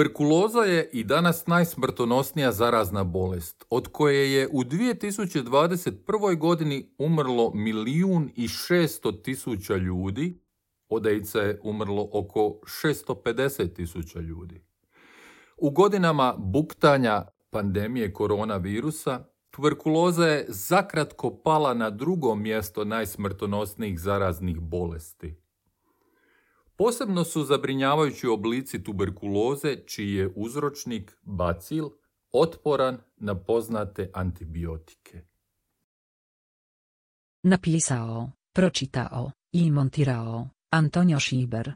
Tuberkuloza 0.00 0.60
je 0.60 0.90
i 0.92 1.04
danas 1.04 1.46
najsmrtonosnija 1.46 2.52
zarazna 2.52 3.04
bolest, 3.04 3.64
od 3.70 3.88
koje 3.92 4.32
je 4.32 4.48
u 4.52 4.64
2021. 4.64 6.38
godini 6.38 6.94
umrlo 6.98 7.52
milijun 7.54 8.30
i 8.36 8.48
šesto 8.48 9.12
tisuća 9.12 9.76
ljudi, 9.76 10.40
od 10.88 11.06
AIDS 11.06 11.34
je 11.34 11.60
umrlo 11.62 12.08
oko 12.12 12.60
650 12.84 13.74
tisuća 13.74 14.20
ljudi. 14.20 14.62
U 15.56 15.70
godinama 15.70 16.34
buktanja 16.38 17.26
pandemije 17.50 18.12
koronavirusa, 18.12 19.24
tuberkuloza 19.50 20.26
je 20.26 20.46
zakratko 20.48 21.40
pala 21.44 21.74
na 21.74 21.90
drugo 21.90 22.34
mjesto 22.34 22.84
najsmrtonosnijih 22.84 24.00
zaraznih 24.00 24.60
bolesti. 24.60 25.49
Posebno 26.82 27.24
su 27.24 27.44
zabrinjavajući 27.44 28.26
oblici 28.26 28.82
tuberkuloze 28.82 29.76
čiji 29.86 30.14
je 30.14 30.32
uzročnik 30.36 31.12
bacil 31.22 31.84
otporan 32.32 32.98
na 33.16 33.34
poznate 33.34 34.10
antibiotike. 34.14 35.22
Napisao, 37.42 38.30
pročitao 38.54 39.30
i 39.52 39.70
montirao 39.70 40.48
Antonio 40.70 41.20
Schieber 41.20 41.72